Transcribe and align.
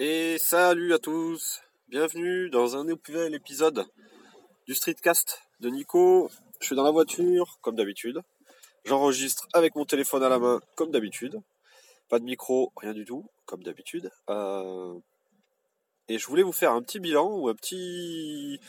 Et 0.00 0.38
salut 0.38 0.94
à 0.94 1.00
tous, 1.00 1.60
bienvenue 1.88 2.50
dans 2.50 2.76
un 2.76 2.84
nouvel 2.84 3.34
épisode 3.34 3.84
du 4.64 4.76
Streetcast 4.76 5.42
de 5.58 5.70
Nico. 5.70 6.30
Je 6.60 6.66
suis 6.66 6.76
dans 6.76 6.84
la 6.84 6.92
voiture, 6.92 7.58
comme 7.62 7.74
d'habitude. 7.74 8.22
J'enregistre 8.84 9.48
avec 9.54 9.74
mon 9.74 9.84
téléphone 9.84 10.22
à 10.22 10.28
la 10.28 10.38
main, 10.38 10.60
comme 10.76 10.92
d'habitude. 10.92 11.40
Pas 12.08 12.20
de 12.20 12.24
micro, 12.24 12.72
rien 12.76 12.92
du 12.92 13.04
tout, 13.04 13.28
comme 13.44 13.64
d'habitude. 13.64 14.12
Euh, 14.30 14.94
et 16.06 16.16
je 16.16 16.26
voulais 16.28 16.44
vous 16.44 16.52
faire 16.52 16.70
un 16.70 16.82
petit 16.82 17.00
bilan 17.00 17.36
ou 17.36 17.48
un 17.48 17.56
petit 17.56 18.60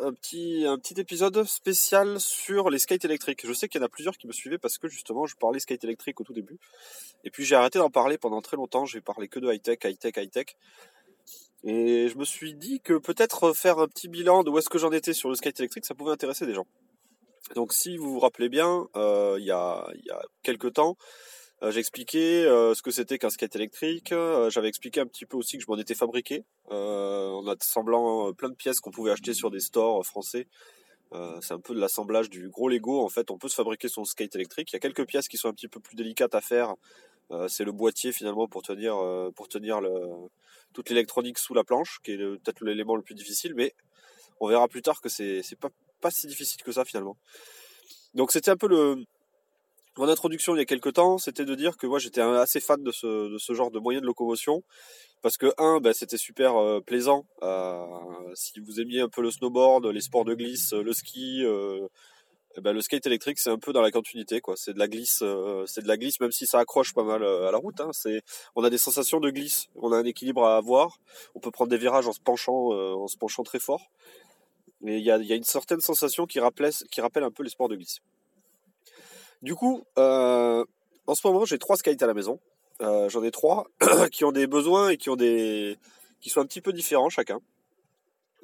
un 0.00 0.12
petit, 0.12 0.64
un 0.66 0.78
petit 0.78 1.00
épisode 1.00 1.44
spécial 1.44 2.20
sur 2.20 2.70
les 2.70 2.78
skates 2.78 3.04
électriques. 3.04 3.46
Je 3.46 3.52
sais 3.52 3.68
qu'il 3.68 3.80
y 3.80 3.84
en 3.84 3.86
a 3.86 3.88
plusieurs 3.88 4.16
qui 4.16 4.26
me 4.26 4.32
suivaient 4.32 4.58
parce 4.58 4.78
que 4.78 4.88
justement 4.88 5.26
je 5.26 5.36
parlais 5.36 5.58
skate 5.58 5.84
électrique 5.84 6.20
au 6.20 6.24
tout 6.24 6.32
début. 6.32 6.58
Et 7.24 7.30
puis 7.30 7.44
j'ai 7.44 7.56
arrêté 7.56 7.78
d'en 7.78 7.90
parler 7.90 8.18
pendant 8.18 8.40
très 8.40 8.56
longtemps. 8.56 8.84
J'ai 8.84 9.00
parlé 9.00 9.28
que 9.28 9.38
de 9.38 9.52
high-tech, 9.52 9.78
high-tech, 9.84 10.16
high-tech. 10.16 10.56
Et 11.64 12.08
je 12.08 12.16
me 12.16 12.24
suis 12.24 12.54
dit 12.54 12.80
que 12.80 12.94
peut-être 12.94 13.52
faire 13.52 13.78
un 13.78 13.88
petit 13.88 14.08
bilan 14.08 14.44
de 14.44 14.50
où 14.50 14.58
est-ce 14.58 14.68
que 14.68 14.78
j'en 14.78 14.92
étais 14.92 15.12
sur 15.12 15.28
le 15.28 15.34
skate 15.34 15.58
électrique, 15.60 15.84
ça 15.84 15.94
pouvait 15.94 16.12
intéresser 16.12 16.46
des 16.46 16.54
gens. 16.54 16.66
Donc 17.54 17.72
si 17.72 17.96
vous 17.96 18.12
vous 18.12 18.20
rappelez 18.20 18.48
bien, 18.48 18.86
euh, 18.96 19.36
il, 19.38 19.46
y 19.46 19.52
a, 19.52 19.86
il 19.94 20.04
y 20.04 20.10
a 20.10 20.20
quelques 20.42 20.74
temps, 20.74 20.96
euh, 21.62 21.70
j'ai 21.70 21.82
euh, 22.14 22.74
ce 22.74 22.82
que 22.82 22.90
c'était 22.90 23.18
qu'un 23.18 23.30
skate 23.30 23.56
électrique. 23.56 24.12
Euh, 24.12 24.50
j'avais 24.50 24.68
expliqué 24.68 25.00
un 25.00 25.06
petit 25.06 25.24
peu 25.24 25.38
aussi 25.38 25.56
que 25.56 25.64
je 25.64 25.70
m'en 25.70 25.78
étais 25.78 25.94
fabriqué 25.94 26.44
en 26.68 27.46
assemblant 27.48 28.32
plein 28.34 28.50
de 28.50 28.54
pièces 28.54 28.80
qu'on 28.80 28.90
pouvait 28.90 29.12
acheter 29.12 29.32
sur 29.32 29.50
des 29.50 29.60
stores 29.60 30.04
français. 30.04 30.48
c'est 31.40 31.54
un 31.54 31.60
peu 31.60 31.74
de 31.74 31.80
l'assemblage 31.80 32.28
du 32.28 32.48
gros 32.48 32.68
Lego. 32.68 33.02
En 33.02 33.08
fait, 33.08 33.30
on 33.30 33.38
peut 33.38 33.48
se 33.48 33.54
fabriquer 33.54 33.88
son 33.88 34.04
skate 34.04 34.34
électrique. 34.34 34.70
Il 34.72 34.74
y 34.74 34.76
a 34.76 34.80
quelques 34.80 35.06
pièces 35.06 35.28
qui 35.28 35.38
sont 35.38 35.48
un 35.48 35.52
petit 35.52 35.68
peu 35.68 35.80
plus 35.80 35.96
délicates 35.96 36.34
à 36.34 36.40
faire. 36.40 36.74
c'est 37.48 37.64
le 37.64 37.72
boîtier 37.72 38.12
finalement 38.12 38.48
pour 38.48 38.62
tenir, 38.62 38.96
pour 39.34 39.48
tenir 39.48 39.80
toute 40.74 40.90
l'électronique 40.90 41.38
sous 41.38 41.54
la 41.54 41.64
planche, 41.64 42.00
qui 42.02 42.12
est 42.12 42.18
peut-être 42.18 42.64
l'élément 42.64 42.96
le 42.96 43.02
plus 43.02 43.14
difficile. 43.14 43.54
Mais 43.54 43.74
on 44.40 44.48
verra 44.48 44.68
plus 44.68 44.82
tard 44.82 45.00
que 45.00 45.08
c'est 45.08 45.42
pas, 45.60 45.70
pas 46.00 46.10
si 46.10 46.26
difficile 46.26 46.62
que 46.62 46.72
ça 46.72 46.84
finalement. 46.84 47.16
Donc 48.14 48.32
c'était 48.32 48.50
un 48.50 48.56
peu 48.56 48.68
le, 48.68 49.04
mon 49.98 50.08
introduction 50.08 50.54
il 50.54 50.58
y 50.58 50.62
a 50.62 50.66
quelques 50.66 50.94
temps, 50.94 51.18
c'était 51.18 51.44
de 51.44 51.54
dire 51.54 51.76
que 51.76 51.86
moi 51.86 51.98
j'étais 51.98 52.20
assez 52.20 52.60
fan 52.60 52.82
de 52.82 52.92
ce, 52.92 53.38
genre 53.54 53.70
de 53.70 53.78
moyen 53.78 54.00
de 54.00 54.06
locomotion. 54.06 54.62
Parce 55.22 55.38
que, 55.38 55.52
un, 55.58 55.80
ben, 55.80 55.92
c'était 55.92 56.18
super 56.18 56.56
euh, 56.56 56.80
plaisant. 56.80 57.26
Euh, 57.42 57.84
si 58.34 58.60
vous 58.60 58.80
aimiez 58.80 59.00
un 59.00 59.08
peu 59.08 59.22
le 59.22 59.30
snowboard, 59.30 59.86
les 59.86 60.02
sports 60.02 60.24
de 60.24 60.34
glisse, 60.34 60.72
le 60.72 60.92
ski, 60.92 61.42
euh, 61.42 61.88
eh 62.56 62.60
ben, 62.60 62.72
le 62.72 62.80
skate 62.80 63.06
électrique, 63.06 63.38
c'est 63.38 63.50
un 63.50 63.58
peu 63.58 63.72
dans 63.72 63.80
la 63.80 63.90
continuité. 63.90 64.40
C'est 64.56 64.74
de 64.74 64.78
la 64.78 64.88
glisse, 64.88 65.24
c'est 65.66 65.82
de 65.82 65.88
la 65.88 65.96
glisse, 65.96 66.20
même 66.20 66.32
si 66.32 66.46
ça 66.46 66.58
accroche 66.58 66.92
pas 66.94 67.02
mal 67.02 67.24
à 67.24 67.50
la 67.50 67.58
route. 67.58 67.80
Hein. 67.80 67.90
On 68.54 68.62
a 68.62 68.70
des 68.70 68.78
sensations 68.78 69.20
de 69.20 69.30
glisse, 69.30 69.66
on 69.74 69.92
a 69.92 69.96
un 69.96 70.04
équilibre 70.04 70.44
à 70.44 70.58
avoir. 70.58 70.98
On 71.34 71.40
peut 71.40 71.50
prendre 71.50 71.70
des 71.70 71.78
virages 71.78 72.06
en 72.06 72.12
se 72.12 72.20
penchant, 72.20 72.70
en 72.70 73.08
se 73.08 73.16
penchant 73.16 73.42
très 73.42 73.58
fort. 73.58 73.90
Mais 74.80 74.98
il 75.00 75.04
y 75.04 75.10
a, 75.10 75.16
une 75.16 75.44
certaine 75.44 75.80
sensation 75.80 76.26
qui 76.26 76.40
rappelle 76.40 76.72
un 77.24 77.30
peu 77.30 77.42
les 77.42 77.50
sports 77.50 77.68
de 77.68 77.76
glisse. 77.76 78.00
Du 79.42 79.54
coup, 79.54 79.84
euh, 79.98 80.64
en 81.06 81.14
ce 81.14 81.26
moment, 81.26 81.44
j'ai 81.44 81.58
trois 81.58 81.76
skates 81.76 82.02
à 82.02 82.06
la 82.06 82.14
maison. 82.14 82.40
Euh, 82.82 83.08
J'en 83.08 83.22
ai 83.22 83.30
trois 83.30 83.66
qui 84.12 84.24
ont 84.24 84.32
des 84.32 84.46
besoins 84.46 84.90
et 84.90 84.96
qui 84.96 85.10
ont 85.10 85.16
des 85.16 85.78
qui 86.20 86.30
sont 86.30 86.40
un 86.40 86.46
petit 86.46 86.60
peu 86.60 86.72
différents 86.72 87.08
chacun. 87.08 87.40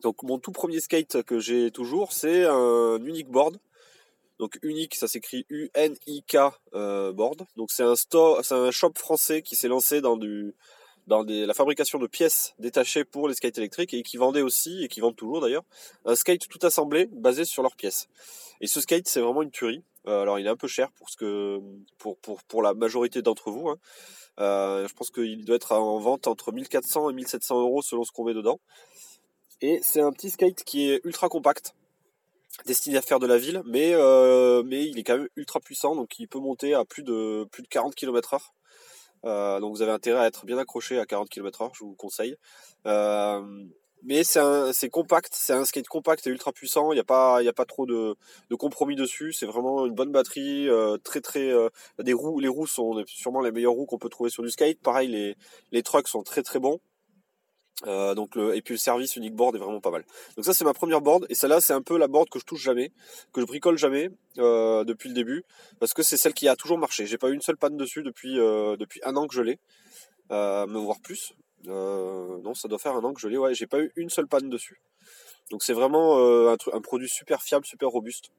Donc 0.02 0.22
mon 0.22 0.38
tout 0.38 0.52
premier 0.52 0.80
skate 0.80 1.22
que 1.22 1.38
j'ai 1.38 1.70
toujours, 1.70 2.12
c'est 2.12 2.44
un 2.44 2.98
unique 3.04 3.28
board. 3.28 3.58
Donc 4.38 4.58
unique, 4.62 4.94
ça 4.94 5.06
s'écrit 5.06 5.46
U-N-I-K 5.50 6.36
euh, 6.74 7.12
board. 7.12 7.46
Donc 7.56 7.70
c'est 7.70 7.84
un 7.84 7.94
c'est 7.94 8.54
un 8.54 8.70
shop 8.70 8.92
français 8.96 9.42
qui 9.42 9.54
s'est 9.54 9.68
lancé 9.68 10.00
dans 10.00 10.16
du 10.16 10.54
dans 11.06 11.24
la 11.26 11.54
fabrication 11.54 11.98
de 11.98 12.06
pièces 12.06 12.54
détachées 12.58 13.04
pour 13.04 13.28
les 13.28 13.34
skates 13.34 13.58
électriques 13.58 13.92
et 13.92 14.02
qui 14.02 14.16
vendait 14.16 14.42
aussi 14.42 14.84
et 14.84 14.88
qui 14.88 15.00
vendent 15.00 15.16
toujours 15.16 15.40
d'ailleurs 15.40 15.64
un 16.04 16.14
skate 16.14 16.48
tout 16.48 16.64
assemblé 16.64 17.08
basé 17.12 17.44
sur 17.44 17.62
leurs 17.62 17.76
pièces. 17.76 18.08
Et 18.60 18.66
ce 18.66 18.80
skate 18.80 19.08
c'est 19.08 19.20
vraiment 19.20 19.42
une 19.42 19.50
tuerie. 19.50 19.82
Euh, 20.06 20.22
alors 20.22 20.38
il 20.38 20.46
est 20.46 20.50
un 20.50 20.56
peu 20.56 20.68
cher 20.68 20.90
pour 20.92 21.10
ce 21.10 21.16
que 21.16 21.60
pour 22.48 22.62
la 22.62 22.74
majorité 22.74 23.22
d'entre 23.22 23.50
vous. 23.50 23.68
Hein. 23.68 23.78
Euh, 24.40 24.88
je 24.88 24.94
pense 24.94 25.10
qu'il 25.10 25.44
doit 25.44 25.56
être 25.56 25.72
en 25.72 25.98
vente 25.98 26.26
entre 26.26 26.52
1400 26.52 27.10
et 27.10 27.12
1700 27.12 27.60
euros 27.60 27.82
selon 27.82 28.04
ce 28.04 28.12
qu'on 28.12 28.24
met 28.24 28.34
dedans. 28.34 28.60
Et 29.60 29.80
c'est 29.82 30.00
un 30.00 30.12
petit 30.12 30.30
skate 30.30 30.64
qui 30.64 30.90
est 30.90 31.00
ultra 31.04 31.28
compact, 31.28 31.74
destiné 32.66 32.96
à 32.96 33.02
faire 33.02 33.20
de 33.20 33.26
la 33.26 33.38
ville, 33.38 33.62
mais 33.64 33.94
euh, 33.94 34.62
il 34.68 34.98
est 34.98 35.04
quand 35.04 35.18
même 35.18 35.28
ultra 35.36 35.60
puissant, 35.60 35.94
donc 35.94 36.18
il 36.18 36.26
peut 36.26 36.40
monter 36.40 36.74
à 36.74 36.84
plus 36.84 37.04
de 37.04 37.46
plus 37.52 37.62
de 37.62 37.68
40 37.68 37.94
km/h. 37.94 39.60
Donc 39.60 39.72
vous 39.72 39.82
avez 39.82 39.92
intérêt 39.92 40.18
à 40.24 40.26
être 40.26 40.46
bien 40.46 40.58
accroché 40.58 40.98
à 40.98 41.06
40 41.06 41.28
km/h, 41.28 41.70
je 41.74 41.84
vous 41.84 41.94
conseille. 41.94 42.36
Mais 44.04 44.24
c'est 44.24 44.88
compact, 44.90 45.32
c'est 45.34 45.52
un 45.52 45.64
skate 45.64 45.88
compact 45.88 46.26
et 46.26 46.30
ultra 46.30 46.52
puissant. 46.52 46.92
Il 46.92 46.96
n'y 46.96 47.00
a 47.00 47.04
pas, 47.04 47.42
il 47.42 47.48
a 47.48 47.52
pas 47.52 47.64
trop 47.64 47.86
de, 47.86 48.16
de 48.50 48.54
compromis 48.54 48.96
dessus. 48.96 49.32
C'est 49.32 49.46
vraiment 49.46 49.86
une 49.86 49.94
bonne 49.94 50.12
batterie, 50.12 50.68
euh, 50.68 50.96
très 50.98 51.20
très. 51.20 51.50
Euh, 51.50 51.68
des 51.98 52.12
roues, 52.12 52.40
les 52.40 52.48
roues 52.48 52.66
sont 52.66 53.02
sûrement 53.06 53.40
les 53.40 53.52
meilleures 53.52 53.72
roues 53.72 53.86
qu'on 53.86 53.98
peut 53.98 54.08
trouver 54.08 54.30
sur 54.30 54.42
du 54.42 54.50
skate. 54.50 54.80
Pareil, 54.80 55.08
les 55.08 55.36
les 55.72 55.82
trucks 55.82 56.08
sont 56.08 56.22
très 56.22 56.42
très 56.42 56.58
bons. 56.58 56.80
Euh, 57.86 58.14
donc 58.14 58.36
le, 58.36 58.54
et 58.54 58.62
puis 58.62 58.74
le 58.74 58.78
service 58.78 59.16
unique 59.16 59.34
board 59.34 59.56
est 59.56 59.58
vraiment 59.58 59.80
pas 59.80 59.90
mal. 59.90 60.04
Donc 60.36 60.44
ça 60.44 60.54
c'est 60.54 60.64
ma 60.64 60.74
première 60.74 61.00
board 61.00 61.26
et 61.28 61.34
celle-là 61.34 61.60
c'est 61.60 61.72
un 61.72 61.82
peu 61.82 61.98
la 61.98 62.06
board 62.06 62.28
que 62.28 62.38
je 62.38 62.44
touche 62.44 62.62
jamais, 62.62 62.92
que 63.32 63.40
je 63.40 63.46
bricole 63.46 63.76
jamais 63.76 64.10
euh, 64.38 64.84
depuis 64.84 65.08
le 65.08 65.14
début 65.14 65.44
parce 65.80 65.92
que 65.92 66.02
c'est 66.02 66.16
celle 66.16 66.34
qui 66.34 66.48
a 66.48 66.56
toujours 66.56 66.78
marché. 66.78 67.06
J'ai 67.06 67.18
pas 67.18 67.28
eu 67.28 67.34
une 67.34 67.40
seule 67.40 67.56
panne 67.56 67.76
dessus 67.76 68.02
depuis 68.02 68.38
euh, 68.38 68.76
depuis 68.76 69.00
un 69.04 69.16
an 69.16 69.26
que 69.26 69.34
je 69.34 69.42
l'ai, 69.42 69.58
euh, 70.30 70.66
me 70.66 70.78
voir 70.78 71.00
plus. 71.00 71.34
Euh, 71.68 72.38
non, 72.42 72.54
ça 72.54 72.68
doit 72.68 72.78
faire 72.78 72.94
un 72.94 73.04
an 73.04 73.14
que 73.14 73.20
je 73.20 73.28
l'ai. 73.28 73.38
Ouais, 73.38 73.54
j'ai 73.54 73.66
pas 73.66 73.80
eu 73.80 73.92
une 73.96 74.10
seule 74.10 74.26
panne 74.26 74.50
dessus. 74.50 74.80
Donc 75.50 75.62
c'est 75.62 75.72
vraiment 75.72 76.18
euh, 76.18 76.56
un, 76.72 76.80
produit 76.80 77.08
super 77.08 77.42
fiable, 77.42 77.66
super 77.66 77.88
robuste. 77.88 78.30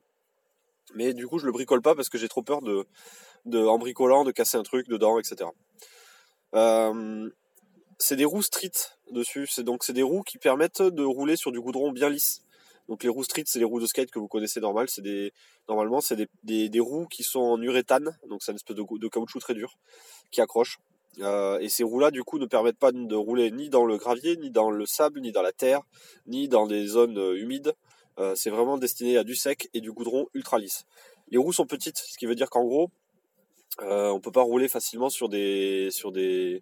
Mais 0.95 1.13
du 1.13 1.27
coup, 1.27 1.39
je 1.39 1.45
le 1.45 1.51
bricole 1.51 1.81
pas 1.81 1.95
parce 1.95 2.09
que 2.09 2.17
j'ai 2.17 2.27
trop 2.27 2.43
peur 2.43 2.61
de, 2.61 2.85
de, 3.45 3.59
en 3.59 3.77
bricolant, 3.77 4.23
de 4.23 4.31
casser 4.31 4.57
un 4.57 4.63
truc 4.63 4.87
dedans, 4.89 5.19
etc. 5.19 5.49
Euh, 6.55 7.29
c'est 7.97 8.15
des 8.15 8.25
roues 8.25 8.41
street 8.41 8.71
dessus. 9.11 9.47
C'est 9.47 9.63
donc 9.63 9.83
c'est 9.83 9.93
des 9.93 10.03
roues 10.03 10.23
qui 10.23 10.37
permettent 10.37 10.81
de 10.81 11.03
rouler 11.03 11.35
sur 11.35 11.51
du 11.51 11.61
goudron 11.61 11.91
bien 11.91 12.09
lisse. 12.09 12.43
Donc 12.89 13.03
les 13.03 13.09
roues 13.09 13.23
street, 13.23 13.43
c'est 13.45 13.59
les 13.59 13.65
roues 13.65 13.79
de 13.79 13.85
skate 13.85 14.11
que 14.11 14.19
vous 14.19 14.27
connaissez 14.27 14.59
normal. 14.59 14.89
C'est 14.89 15.01
des 15.01 15.31
normalement 15.69 16.01
c'est 16.01 16.17
des, 16.43 16.69
des, 16.69 16.79
roues 16.81 17.07
qui 17.07 17.23
sont 17.23 17.39
en 17.39 17.61
uréthane, 17.61 18.17
donc 18.29 18.43
c'est 18.43 18.51
une 18.51 18.57
espèce 18.57 18.75
de 18.75 19.07
caoutchouc 19.07 19.39
très 19.39 19.53
dur 19.53 19.77
qui 20.31 20.41
accroche. 20.41 20.79
Euh, 21.19 21.59
et 21.59 21.69
ces 21.69 21.83
roues-là, 21.83 22.11
du 22.11 22.23
coup, 22.23 22.39
ne 22.39 22.45
permettent 22.45 22.77
pas 22.77 22.91
de 22.91 23.15
rouler 23.15 23.51
ni 23.51 23.69
dans 23.69 23.85
le 23.85 23.97
gravier, 23.97 24.37
ni 24.37 24.49
dans 24.49 24.71
le 24.71 24.85
sable, 24.85 25.21
ni 25.21 25.31
dans 25.31 25.41
la 25.41 25.51
terre, 25.51 25.81
ni 26.27 26.47
dans 26.47 26.65
des 26.65 26.87
zones 26.87 27.17
euh, 27.17 27.37
humides. 27.37 27.73
Euh, 28.19 28.35
c'est 28.35 28.49
vraiment 28.49 28.77
destiné 28.77 29.17
à 29.17 29.23
du 29.23 29.35
sec 29.35 29.69
et 29.73 29.81
du 29.81 29.91
goudron 29.91 30.27
ultra 30.33 30.59
lisse. 30.59 30.85
Les 31.29 31.37
roues 31.37 31.53
sont 31.53 31.65
petites, 31.65 31.97
ce 31.97 32.17
qui 32.17 32.25
veut 32.25 32.35
dire 32.35 32.49
qu'en 32.49 32.63
gros, 32.63 32.91
euh, 33.81 34.09
on 34.09 34.19
peut 34.19 34.31
pas 34.31 34.43
rouler 34.43 34.67
facilement 34.67 35.09
sur 35.09 35.29
des, 35.29 35.89
sur 35.91 36.11
des, 36.11 36.61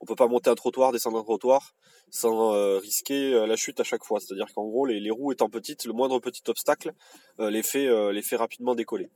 on 0.00 0.06
peut 0.06 0.14
pas 0.14 0.26
monter 0.26 0.48
un 0.48 0.54
trottoir, 0.54 0.92
descendre 0.92 1.18
un 1.18 1.22
trottoir 1.22 1.74
sans 2.08 2.78
risquer 2.78 3.32
la 3.46 3.56
chute 3.56 3.80
à 3.80 3.84
chaque 3.84 4.04
fois. 4.04 4.20
C'est-à-dire 4.20 4.46
qu'en 4.54 4.64
gros, 4.64 4.86
les, 4.86 5.10
roues 5.10 5.32
étant 5.32 5.50
petites, 5.50 5.84
le 5.86 5.92
moindre 5.92 6.20
petit 6.20 6.42
obstacle 6.46 6.92
les 7.40 7.62
fait 7.62 8.36
rapidement 8.36 8.76
décoller. 8.76 9.10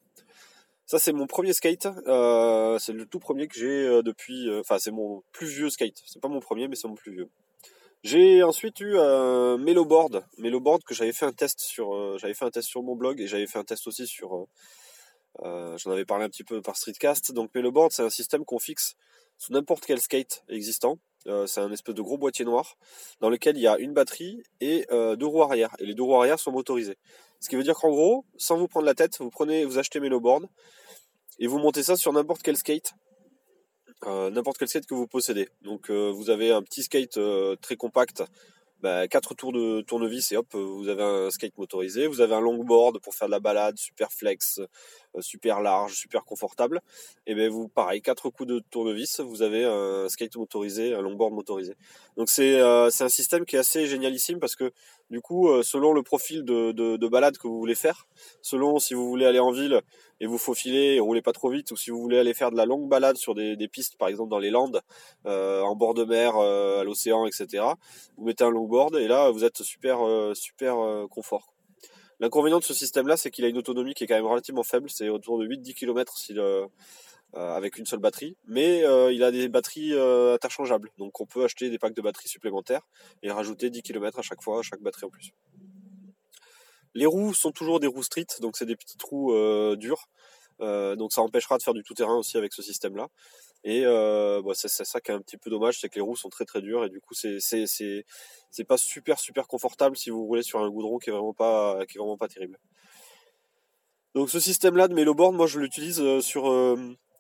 Ça, 0.91 0.99
c'est 0.99 1.13
mon 1.13 1.29
premier 1.29 1.53
skate. 1.53 1.87
Euh, 2.09 2.77
c'est 2.81 2.93
le 2.93 3.07
tout 3.07 3.21
premier 3.21 3.47
que 3.47 3.57
j'ai 3.57 3.87
euh, 3.87 4.03
depuis. 4.03 4.49
Euh, 4.49 4.59
enfin, 4.59 4.81
c'est 4.81 4.91
mon 4.91 5.23
plus 5.31 5.47
vieux 5.47 5.71
skate. 5.71 6.03
C'est 6.05 6.21
pas 6.21 6.27
mon 6.27 6.41
premier, 6.41 6.67
mais 6.67 6.75
c'est 6.75 6.89
mon 6.89 6.97
plus 6.97 7.13
vieux. 7.13 7.29
J'ai 8.03 8.43
ensuite 8.43 8.81
eu 8.81 8.99
un 8.99 9.57
Meloboard, 9.57 10.25
Meloboard 10.39 10.83
que 10.83 10.93
j'avais 10.93 11.13
fait 11.13 11.27
un 11.27 11.33
test 11.33 11.61
sur, 11.61 12.19
j'avais 12.19 12.35
fait 12.35 12.45
un 12.45 12.51
test 12.51 12.67
sur 12.67 12.83
mon 12.83 12.97
blog 12.97 13.21
et 13.21 13.29
j'avais 13.29 13.47
fait 13.47 13.61
un 13.61 13.65
test 13.65 13.87
aussi 13.87 14.09
sur. 14.09 14.49
J'en 15.45 15.93
avais 15.93 16.05
parlé 16.05 16.25
un 16.25 16.29
petit 16.29 16.43
peu 16.43 16.61
par 16.61 16.77
Streetcast. 16.77 17.31
Donc 17.31 17.55
Meloboard, 17.55 17.93
c'est 17.93 18.03
un 18.03 18.11
système 18.11 18.45
qu'on 18.45 18.59
fixe 18.59 18.97
sous 19.39 19.53
n'importe 19.53 19.87
quel 19.87 20.01
skate 20.01 20.43
existant. 20.49 20.99
C'est 21.47 21.61
un 21.61 21.71
espèce 21.71 21.95
de 21.95 22.03
gros 22.03 22.19
boîtier 22.19 22.45
noir 22.45 22.77
dans 23.21 23.29
lequel 23.29 23.57
il 23.57 23.61
y 23.61 23.67
a 23.67 23.79
une 23.79 23.93
batterie 23.93 24.43
et 24.61 24.87
deux 24.91 25.27
roues 25.27 25.43
arrière. 25.43 25.75
Et 25.79 25.87
les 25.87 25.95
deux 25.95 26.03
roues 26.03 26.17
arrière 26.17 26.39
sont 26.39 26.53
motorisées. 26.53 26.97
Ce 27.41 27.49
qui 27.49 27.57
veut 27.57 27.63
dire 27.63 27.75
qu'en 27.75 27.91
gros, 27.91 28.25
sans 28.37 28.59
vous 28.59 28.69
prendre 28.69 28.87
la 28.87 28.95
tête, 28.95 29.19
vous 29.19 29.31
prenez, 29.31 29.65
vous 29.65 29.79
achetez 29.79 29.99
Meloboard 29.99 30.47
et 31.39 31.47
vous 31.47 31.59
montez 31.59 31.83
ça 31.83 31.97
sur 31.97 32.13
n'importe 32.13 32.43
quel 32.43 32.57
skate, 32.57 32.93
euh, 34.07 34.31
n'importe 34.31 34.59
quel 34.59 34.69
skate 34.69 34.87
que 34.87 34.95
vous 34.95 35.07
possédez. 35.07 35.49
Donc 35.63 35.91
euh, 35.91 36.11
vous 36.11 36.31
avez 36.31 36.53
un 36.53 36.63
petit 36.63 36.83
skate 36.83 37.17
euh, 37.17 37.57
très 37.57 37.77
compact, 37.77 38.23
bah, 38.83 39.09
4 39.09 39.35
tours 39.35 39.53
de 39.53 39.83
tournevis 39.83 40.33
et 40.33 40.37
hop, 40.37 40.47
vous 40.55 40.89
avez 40.89 41.03
un 41.03 41.31
skate 41.31 41.57
motorisé. 41.59 42.07
Vous 42.07 42.21
avez 42.21 42.35
un 42.35 42.41
longboard 42.41 43.01
pour 43.01 43.15
faire 43.15 43.29
de 43.29 43.33
la 43.33 43.41
balade, 43.41 43.79
super 43.79 44.11
flex, 44.13 44.61
super 45.21 45.61
large, 45.61 45.95
super 45.95 46.25
confortable. 46.25 46.81
Et 47.27 47.35
ben 47.35 47.51
vous, 47.51 47.69
pareil, 47.69 48.03
quatre 48.03 48.31
coups 48.31 48.49
de 48.49 48.61
tournevis, 48.71 49.21
vous 49.21 49.43
avez 49.43 49.65
un 49.65 50.09
skate 50.09 50.37
motorisé, 50.37 50.95
un 50.95 51.03
longboard 51.03 51.33
motorisé. 51.33 51.77
Donc 52.17 52.29
c'est 52.29 52.61
c'est 52.91 53.05
un 53.05 53.09
système 53.09 53.45
qui 53.45 53.57
est 53.57 53.61
assez 53.61 53.87
génialissime 53.87 54.39
parce 54.41 54.57
que 54.57 54.73
du 55.11 55.21
coup, 55.21 55.49
selon 55.63 55.93
le 55.93 56.03
profil 56.03 56.45
de, 56.45 56.73
de, 56.73 56.97
de 56.97 57.09
balade 57.09 57.37
que 57.37 57.49
vous 57.49 57.59
voulez 57.59 57.75
faire, 57.75 58.07
selon 58.43 58.79
si 58.79 58.95
vous 58.95 59.09
voulez 59.09 59.27
aller 59.27 59.41
en 59.41 59.51
ville 59.51 59.83
et 60.21 60.27
vous 60.27 60.39
faufiler 60.39 60.95
et 60.95 61.01
rouler 61.01 61.23
pas 61.23 61.33
trop 61.33 61.51
vite, 61.51 61.71
ou 61.73 61.77
si 61.77 61.91
vous 61.91 62.01
voulez 62.01 62.19
aller 62.19 62.35
faire 62.35 62.51
de 62.51 62.57
la 62.57 62.67
longue 62.67 62.89
balade 62.89 63.17
sur 63.17 63.35
des, 63.35 63.69
pistes, 63.69 63.97
par 63.97 64.09
exemple 64.09 64.31
dans 64.31 64.39
les 64.39 64.51
Landes, 64.51 64.83
euh, 65.27 65.63
en 65.63 65.75
bord 65.75 65.95
de 65.95 66.05
mer, 66.05 66.37
euh, 66.37 66.81
à 66.81 66.85
l'océan, 66.85 67.27
etc. 67.27 67.65
Vous 68.17 68.25
mettez 68.25 68.45
un 68.45 68.51
longboard 68.51 68.97
et 68.97 69.09
là 69.09 69.31
vous 69.31 69.45
êtes 69.45 69.63
super 69.63 70.07
euh, 70.07 70.35
super 70.35 70.77
confort. 71.11 71.55
L'inconvénient 72.21 72.59
de 72.59 72.65
ce 72.65 72.75
système-là, 72.75 73.17
c'est 73.17 73.31
qu'il 73.31 73.47
a 73.47 73.49
une 73.49 73.57
autonomie 73.57 73.95
qui 73.95 74.05
est 74.05 74.07
quand 74.07 74.15
même 74.15 74.27
relativement 74.27 74.63
faible, 74.63 74.91
c'est 74.91 75.09
autour 75.09 75.39
de 75.39 75.47
8-10 75.47 75.73
km 75.73 76.19
si 76.19 76.35
avec 77.35 77.79
une 77.79 77.87
seule 77.87 78.01
batterie, 78.01 78.37
mais 78.47 78.81
il 79.13 79.23
a 79.23 79.31
des 79.31 79.49
batteries 79.49 79.93
interchangeables, 79.93 80.91
donc 80.99 81.21
on 81.21 81.27
peut 81.27 81.45
acheter 81.45 81.71
des 81.71 81.79
packs 81.79 81.95
de 81.95 82.03
batteries 82.03 82.29
supplémentaires 82.29 82.87
et 83.23 83.31
rajouter 83.31 83.71
10 83.71 83.83
km 83.83 84.19
à 84.19 84.23
chaque 84.23 84.43
fois, 84.43 84.61
à 84.61 84.63
chaque 84.63 84.81
batterie 84.81 85.07
en 85.07 85.11
plus. 85.11 85.33
Les 86.95 87.07
roues 87.07 87.35
sont 87.35 87.53
toujours 87.53 87.81
des 87.81 87.87
roues 87.87 88.03
street, 88.03 88.27
donc 88.41 88.57
c'est 88.57 88.67
des 88.67 88.77
euh, 89.13 89.77
durs. 89.77 90.09
Euh, 90.61 90.97
donc 90.97 91.13
ça 91.13 91.23
empêchera 91.23 91.57
de 91.57 91.63
faire 91.63 91.73
du 91.73 91.83
tout-terrain 91.83 92.17
aussi 92.17 92.37
avec 92.37 92.53
ce 92.53 92.63
système-là. 92.63 93.09
Et 93.63 93.83
euh, 93.85 94.43
bah, 94.43 94.53
c'est 94.55 94.69
ça 94.69 95.01
qui 95.01 95.11
est 95.11 95.15
un 95.15 95.21
petit 95.21 95.37
peu 95.37 95.51
dommage, 95.51 95.81
c'est 95.81 95.89
que 95.89 95.95
les 95.95 96.01
roues 96.01 96.17
sont 96.17 96.29
très 96.31 96.45
très 96.45 96.61
dures 96.61 96.85
et 96.85 96.89
du 96.89 97.01
coup 97.01 97.15
c'est 97.15 98.65
pas 98.67 98.79
super 98.79 99.19
super 99.19 99.47
confortable 99.47 99.97
si 99.97 100.11
vous 100.11 100.25
roulez 100.25 100.43
sur 100.43 100.61
un 100.61 100.71
goudron 100.71 100.99
qui 100.99 101.11
est 101.11 101.13
vraiment 101.13 101.35
pas 101.35 101.85
qui 101.87 101.99
est 101.99 102.01
vraiment 102.01 102.17
pas 102.17 102.29
terrible. 102.29 102.59
Donc 104.15 104.31
ce 104.31 104.41
système-là 104.41 104.89
de 104.89 104.95
Meloboard, 104.95 105.35
moi 105.35 105.47
je 105.47 105.61
l'utilise 105.61 106.21
sur 106.21 106.45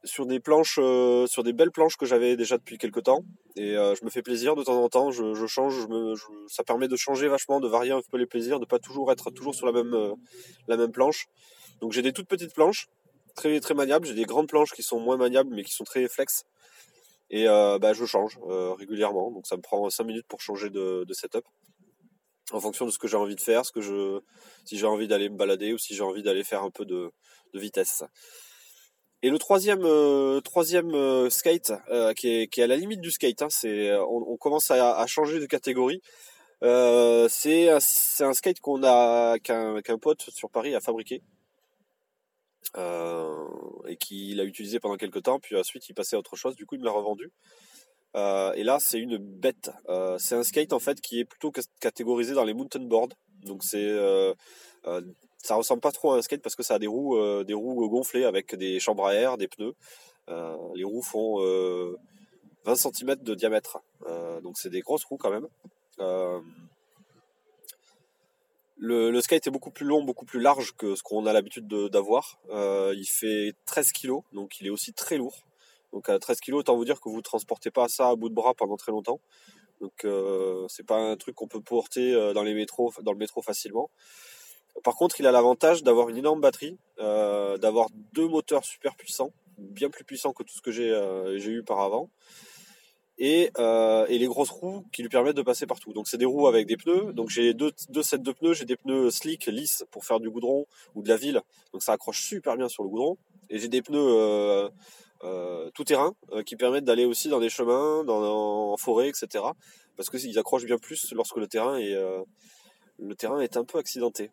sur 0.04 0.26
des 0.26 0.40
planches, 0.40 0.78
euh, 0.78 1.26
sur 1.26 1.42
des 1.42 1.52
belles 1.52 1.70
planches 1.70 1.96
que 1.96 2.06
j'avais 2.06 2.36
déjà 2.36 2.56
depuis 2.56 2.78
quelques 2.78 3.02
temps. 3.02 3.24
Et 3.56 3.76
euh, 3.76 3.94
je 3.94 4.04
me 4.04 4.10
fais 4.10 4.22
plaisir 4.22 4.56
de 4.56 4.62
temps 4.62 4.82
en 4.82 4.88
temps. 4.88 5.10
Je, 5.10 5.46
change, 5.46 5.86
ça 6.48 6.64
permet 6.64 6.88
de 6.88 6.96
changer 6.96 7.28
vachement, 7.28 7.60
de 7.60 7.68
varier 7.68 7.92
un 7.92 8.00
peu 8.10 8.16
les 8.16 8.26
plaisirs, 8.26 8.60
de 8.60 8.64
pas 8.64 8.78
toujours 8.78 9.12
être 9.12 9.30
toujours 9.30 9.54
sur 9.54 9.66
la 9.66 9.72
même 9.72 9.94
euh, 9.94 10.14
la 10.68 10.76
même 10.76 10.92
planche. 10.92 11.26
Donc 11.80 11.92
j'ai 11.92 12.02
des 12.02 12.12
toutes 12.12 12.28
petites 12.28 12.54
planches, 12.54 12.88
très 13.34 13.60
très 13.60 13.74
maniables. 13.74 14.06
J'ai 14.06 14.14
des 14.14 14.24
grandes 14.24 14.48
planches 14.48 14.72
qui 14.72 14.82
sont 14.82 15.00
moins 15.00 15.16
maniables, 15.16 15.54
mais 15.54 15.64
qui 15.64 15.72
sont 15.72 15.84
très 15.84 16.08
flex. 16.08 16.44
Et 17.32 17.44
bah, 17.44 17.92
je 17.92 18.04
change 18.04 18.40
régulièrement. 18.76 19.30
Donc 19.30 19.46
ça 19.46 19.56
me 19.56 19.62
prend 19.62 19.88
5 19.88 20.02
minutes 20.02 20.26
pour 20.26 20.40
changer 20.40 20.68
de, 20.68 21.06
setup 21.12 21.44
en 22.50 22.58
fonction 22.58 22.86
de 22.86 22.90
ce 22.90 22.98
que 22.98 23.06
j'ai 23.06 23.16
envie 23.16 23.36
de 23.36 23.40
faire, 23.40 23.64
ce 23.64 23.70
que 23.70 23.80
je, 23.80 24.18
si 24.64 24.76
j'ai 24.76 24.86
envie 24.86 25.06
d'aller 25.06 25.28
me 25.28 25.36
balader 25.36 25.72
ou 25.72 25.78
si 25.78 25.94
j'ai 25.94 26.02
envie 26.02 26.24
d'aller 26.24 26.42
faire 26.42 26.64
un 26.64 26.70
peu 26.70 26.84
de 26.84 27.12
vitesse. 27.54 28.02
Et 29.22 29.28
le 29.28 29.38
troisième, 29.38 29.84
euh, 29.84 30.40
troisième 30.40 30.94
euh, 30.94 31.28
skate, 31.28 31.72
euh, 31.90 32.14
qui, 32.14 32.28
est, 32.28 32.46
qui 32.48 32.60
est 32.60 32.64
à 32.64 32.66
la 32.66 32.76
limite 32.76 33.02
du 33.02 33.10
skate, 33.10 33.42
hein, 33.42 33.50
c'est, 33.50 33.94
on, 33.98 34.36
commence 34.38 34.70
à, 34.70 35.06
changer 35.06 35.40
de 35.40 35.46
catégorie. 35.46 36.00
c'est, 36.62 37.68
un, 37.68 37.80
skate 38.32 38.60
qu'on 38.60 38.82
a, 38.82 39.38
qu'un, 39.38 39.82
qu'un 39.82 39.98
pote 39.98 40.22
sur 40.30 40.50
Paris 40.50 40.74
a 40.74 40.80
fabriqué. 40.80 41.22
et 42.76 43.96
qu'il 43.98 44.40
a 44.40 44.44
utilisé 44.44 44.80
pendant 44.80 44.96
quelques 44.96 45.22
temps, 45.22 45.38
puis 45.38 45.56
ensuite 45.56 45.88
il 45.88 45.94
passait 45.94 46.16
à 46.16 46.18
autre 46.18 46.36
chose, 46.36 46.56
du 46.56 46.64
coup 46.64 46.76
il 46.76 46.80
me 46.80 46.86
l'a 46.86 46.92
revendu. 46.92 47.30
et 48.14 48.64
là 48.64 48.78
c'est 48.80 48.98
une 48.98 49.18
bête. 49.18 49.70
c'est 50.18 50.34
un 50.34 50.44
skate 50.44 50.72
en 50.72 50.78
fait 50.78 51.00
qui 51.02 51.20
est 51.20 51.24
plutôt 51.26 51.52
catégorisé 51.80 52.32
dans 52.32 52.44
les 52.44 52.54
mountain 52.54 52.80
boards. 52.80 53.16
Donc 53.44 53.64
c'est 53.64 53.98
ça 55.42 55.54
ressemble 55.54 55.80
pas 55.80 55.92
trop 55.92 56.12
à 56.12 56.18
un 56.18 56.22
skate 56.22 56.42
parce 56.42 56.54
que 56.54 56.62
ça 56.62 56.74
a 56.74 56.78
des 56.78 56.86
roues, 56.86 57.16
euh, 57.16 57.44
des 57.44 57.54
roues 57.54 57.88
gonflées 57.88 58.24
avec 58.24 58.54
des 58.54 58.78
chambres 58.78 59.06
à 59.06 59.14
air, 59.14 59.38
des 59.38 59.48
pneus. 59.48 59.74
Euh, 60.28 60.56
les 60.74 60.84
roues 60.84 61.02
font 61.02 61.38
20 61.38 61.44
euh, 61.44 61.96
cm 62.74 63.16
de 63.16 63.34
diamètre, 63.34 63.78
donc 64.42 64.58
c'est 64.58 64.70
des 64.70 64.80
grosses 64.80 65.04
roues 65.04 65.16
quand 65.16 65.30
même. 65.30 65.48
Le, 68.82 69.10
le, 69.10 69.20
skate 69.20 69.46
est 69.46 69.50
beaucoup 69.50 69.70
plus 69.70 69.84
long, 69.84 70.02
beaucoup 70.02 70.24
plus 70.24 70.40
large 70.40 70.72
que 70.74 70.94
ce 70.94 71.02
qu'on 71.02 71.26
a 71.26 71.34
l'habitude 71.34 71.66
d'avoir. 71.66 72.38
il 72.50 73.06
fait 73.06 73.54
13 73.66 73.92
kg, 73.92 74.20
donc 74.32 74.60
il 74.60 74.66
est 74.66 74.70
aussi 74.70 74.92
très 74.92 75.16
lourd. 75.16 75.44
Donc 75.92 76.08
à 76.08 76.18
13 76.18 76.40
kg, 76.40 76.54
autant 76.54 76.76
vous 76.76 76.84
dire 76.84 77.00
que 77.00 77.08
vous 77.08 77.16
ne 77.16 77.22
transportez 77.22 77.70
pas 77.70 77.88
ça 77.88 78.08
à 78.08 78.14
bout 78.14 78.28
de 78.28 78.34
bras 78.34 78.54
pendant 78.54 78.76
très 78.76 78.92
longtemps. 78.92 79.20
Donc 79.80 80.04
euh, 80.04 80.66
c'est 80.68 80.86
pas 80.86 80.98
un 80.98 81.16
truc 81.16 81.34
qu'on 81.34 81.48
peut 81.48 81.60
porter 81.60 82.32
dans 82.34 82.42
les 82.42 82.54
métros, 82.54 82.92
dans 83.02 83.12
le 83.12 83.18
métro 83.18 83.42
facilement. 83.42 83.90
Par 84.82 84.94
contre, 84.94 85.20
il 85.20 85.26
a 85.26 85.32
l'avantage 85.32 85.82
d'avoir 85.82 86.08
une 86.08 86.16
énorme 86.16 86.40
batterie, 86.40 86.78
euh, 86.98 87.58
d'avoir 87.58 87.88
deux 88.12 88.28
moteurs 88.28 88.64
super 88.64 88.96
puissants, 88.96 89.32
bien 89.58 89.90
plus 89.90 90.04
puissants 90.04 90.32
que 90.32 90.42
tout 90.42 90.54
ce 90.54 90.62
que 90.62 90.70
j'ai 90.70 90.90
euh, 90.90 91.38
eu 91.38 91.62
par 91.62 91.80
avant, 91.80 92.10
et, 93.18 93.50
euh, 93.58 94.06
et, 94.08 94.18
les 94.18 94.26
grosses 94.26 94.48
roues 94.48 94.86
qui 94.92 95.02
lui 95.02 95.10
permettent 95.10 95.36
de 95.36 95.42
passer 95.42 95.66
partout. 95.66 95.92
Donc 95.92 96.08
c'est 96.08 96.16
des 96.16 96.24
roues 96.24 96.48
avec 96.48 96.66
des 96.66 96.78
pneus. 96.78 97.12
Donc 97.12 97.28
j'ai 97.28 97.52
deux, 97.52 97.72
sets 98.02 98.18
de 98.18 98.32
pneus. 98.32 98.54
J'ai 98.54 98.64
des 98.64 98.76
pneus 98.76 99.10
slick, 99.10 99.44
lisses 99.44 99.84
pour 99.90 100.06
faire 100.06 100.20
du 100.20 100.30
goudron 100.30 100.64
ou 100.94 101.02
de 101.02 101.08
la 101.10 101.16
ville. 101.16 101.42
Donc 101.74 101.82
ça 101.82 101.92
accroche 101.92 102.22
super 102.22 102.56
bien 102.56 102.70
sur 102.70 102.82
le 102.82 102.88
goudron. 102.88 103.18
Et 103.50 103.58
j'ai 103.58 103.68
des 103.68 103.82
pneus 103.82 104.70
tout 105.74 105.84
terrain 105.84 106.14
qui 106.46 106.56
permettent 106.56 106.84
d'aller 106.84 107.04
aussi 107.04 107.28
dans 107.28 107.40
des 107.40 107.50
chemins, 107.50 108.02
en 108.08 108.76
forêt, 108.78 109.10
etc. 109.10 109.44
Parce 109.98 110.08
qu'ils 110.08 110.38
accrochent 110.38 110.64
bien 110.64 110.78
plus 110.78 111.12
lorsque 111.12 111.36
le 111.36 111.46
terrain 111.46 111.76
est 111.78 113.56
un 113.58 113.64
peu 113.64 113.76
accidenté. 113.76 114.30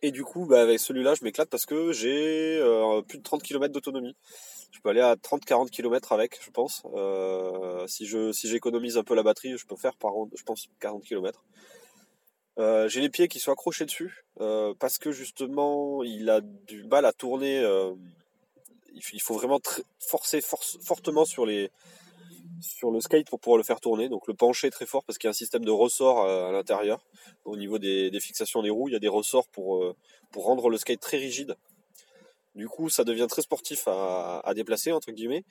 Et 0.00 0.10
du 0.10 0.24
coup, 0.24 0.46
bah, 0.46 0.62
avec 0.62 0.80
celui-là, 0.80 1.14
je 1.14 1.24
m'éclate 1.24 1.48
parce 1.48 1.66
que 1.66 1.92
j'ai 1.92 2.58
euh, 2.58 3.02
plus 3.02 3.18
de 3.18 3.22
30 3.22 3.42
km 3.42 3.72
d'autonomie. 3.72 4.16
Je 4.70 4.80
peux 4.80 4.88
aller 4.88 5.00
à 5.00 5.16
30-40 5.16 5.68
km 5.68 6.12
avec, 6.12 6.38
je 6.42 6.50
pense. 6.50 6.82
Euh, 6.94 7.86
si 7.86 8.06
je 8.06 8.32
si 8.32 8.48
j'économise 8.48 8.96
un 8.96 9.04
peu 9.04 9.14
la 9.14 9.22
batterie, 9.22 9.56
je 9.58 9.66
peux 9.66 9.76
faire 9.76 9.94
par 9.96 10.12
je 10.34 10.42
pense 10.44 10.68
40 10.80 11.04
km. 11.04 11.44
Euh, 12.58 12.88
j'ai 12.88 13.00
les 13.00 13.10
pieds 13.10 13.28
qui 13.28 13.38
sont 13.38 13.52
accrochés 13.52 13.84
dessus 13.84 14.24
parce 14.78 14.98
que 14.98 15.12
justement, 15.12 16.02
il 16.02 16.30
a 16.30 16.40
du 16.40 16.84
mal 16.84 17.04
à 17.04 17.12
tourner. 17.12 17.62
Il 18.94 19.22
faut 19.22 19.34
vraiment 19.34 19.60
forcer 19.98 20.40
fortement 20.40 21.24
sur 21.24 21.46
les 21.46 21.70
sur 22.62 22.90
le 22.90 23.00
skate 23.00 23.28
pour 23.28 23.40
pouvoir 23.40 23.58
le 23.58 23.64
faire 23.64 23.80
tourner. 23.80 24.08
Donc 24.08 24.26
le 24.28 24.34
pencher 24.34 24.70
très 24.70 24.86
fort 24.86 25.04
parce 25.04 25.18
qu'il 25.18 25.26
y 25.26 25.28
a 25.28 25.30
un 25.30 25.34
système 25.34 25.64
de 25.64 25.70
ressort 25.70 26.24
euh, 26.24 26.48
à, 26.48 26.52
l'intérieur. 26.52 27.04
Au 27.44 27.56
niveau 27.56 27.78
des, 27.78 28.10
fixations 28.20 28.62
des 28.62 28.70
roues, 28.70 28.88
il 28.88 28.92
y 28.92 28.96
a 28.96 29.00
des 29.00 29.08
ressorts 29.08 29.48
pour, 29.48 29.82
euh, 29.82 29.94
pour 30.30 30.44
rendre 30.44 30.70
le 30.70 30.78
skate 30.78 31.00
très 31.00 31.18
rigide. 31.18 31.56
Du 32.54 32.68
coup, 32.68 32.88
ça 32.88 33.04
devient 33.04 33.26
très 33.28 33.42
sportif 33.42 33.88
à, 33.88 34.52
déplacer, 34.54 34.92
entre 34.92 35.10
guillemets. 35.10 35.44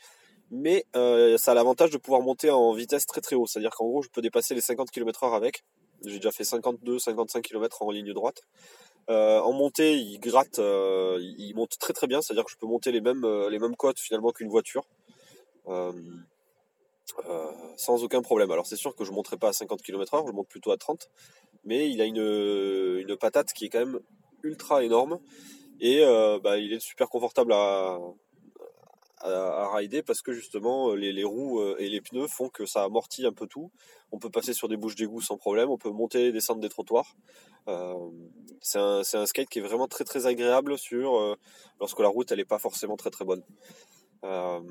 Mais 0.52 0.86
euh, 0.96 1.38
ça 1.38 1.52
a 1.52 1.56
l'avantage 1.56 1.90
de 1.90 1.98
pouvoir 1.98 2.22
monter 2.22 2.52
en 2.52 2.74
vitesse 2.74 3.06
très 3.06 3.22
très 3.22 3.36
haut. 3.36 3.48
C'est-à-dire 3.48 3.72
qu'en 3.72 3.88
gros, 3.88 4.02
je 4.04 4.10
peux 4.10 4.22
dépasser 4.22 4.54
les 4.54 4.62
50 4.62 4.92
km/h 4.92 5.36
avec. 5.36 5.64
J'ai 6.06 6.18
déjà 6.18 6.32
fait 6.32 6.44
52-55 6.44 7.42
km 7.42 7.82
en 7.82 7.92
ligne 7.92 8.14
droite. 8.14 8.44
en 9.08 9.52
montée, 9.52 9.98
il 9.98 10.20
gratte, 10.20 10.60
il 10.60 11.54
monte 11.56 11.80
très 11.80 11.94
très 11.94 12.06
bien. 12.06 12.22
C'est-à-dire 12.22 12.46
que 12.46 12.52
je 12.52 12.58
peux 12.58 12.68
monter 12.68 12.92
les 12.92 13.02
mêmes, 13.02 13.26
les 13.50 13.60
mêmes 13.60 13.76
côtes 13.76 14.00
finalement 14.00 14.32
qu'une 14.32 14.50
voiture. 14.50 14.86
Sans 17.78 18.04
aucun 18.04 18.22
problème. 18.22 18.52
Alors 18.52 18.66
c'est 18.66 18.76
sûr 18.76 18.96
que 18.96 19.04
je 19.04 19.12
ne 19.12 19.16
monterai 19.16 19.38
pas 19.38 19.50
à 19.50 19.54
50 19.54 19.82
km/h, 19.82 20.28
je 20.28 20.32
monte 20.32 20.48
plutôt 20.48 20.72
à 20.72 20.78
30, 20.78 21.10
mais 21.64 21.90
il 21.90 22.02
a 22.02 22.06
une, 22.06 22.18
une 22.18 23.18
patate 23.18 23.54
qui 23.54 23.66
est 23.66 23.70
quand 23.70 23.80
même 23.80 24.00
ultra 24.44 24.84
énorme 24.84 25.20
et 25.82 26.04
euh, 26.04 26.40
bah, 26.40 26.58
il 26.58 26.72
est 26.74 26.80
super 26.80 27.10
confortable 27.10 27.54
à, 27.54 27.98
à, 29.18 29.76
rider 29.76 30.04
parce 30.04 30.22
que 30.22 30.32
justement 30.32 30.94
les, 30.94 31.12
les, 31.12 31.24
roues 31.24 31.60
euh, 31.60 31.76
et 31.80 31.90
les 31.90 32.02
pneus 32.02 32.28
font 32.28 32.50
que 32.50 32.66
ça 32.66 32.84
amortit 32.84 33.26
un 33.26 33.34
peu 33.34 33.48
tout. 33.48 33.72
On 34.12 34.20
peut 34.20 34.30
passer 34.30 34.54
sur 34.54 34.68
des 34.68 34.78
bouches 34.78 34.96
d'égout 34.96 35.22
sans 35.22 35.38
problème, 35.38 35.70
on 35.70 35.78
peut 35.78 35.90
monter 35.90 36.28
et 36.28 36.32
descendre 36.32 36.62
des 36.62 36.70
trottoirs. 36.70 37.16
Euh, 37.68 37.96
c'est 38.62 38.80
un, 38.80 39.02
un, 39.14 39.26
skate 39.26 39.50
qui 39.50 39.60
est 39.60 39.64
vraiment 39.64 39.88
très 39.88 40.04
très 40.04 40.28
agréable 40.28 40.78
sur 40.78 41.38
lorsque 41.80 42.00
la 42.00 42.08
route 42.08 42.32
elle 42.32 42.40
est 42.40 42.46
pas 42.46 42.60
forcément 42.60 42.96
très 42.96 43.10
très 43.10 43.26
bonne. 43.26 43.44
Euh, 44.24 44.62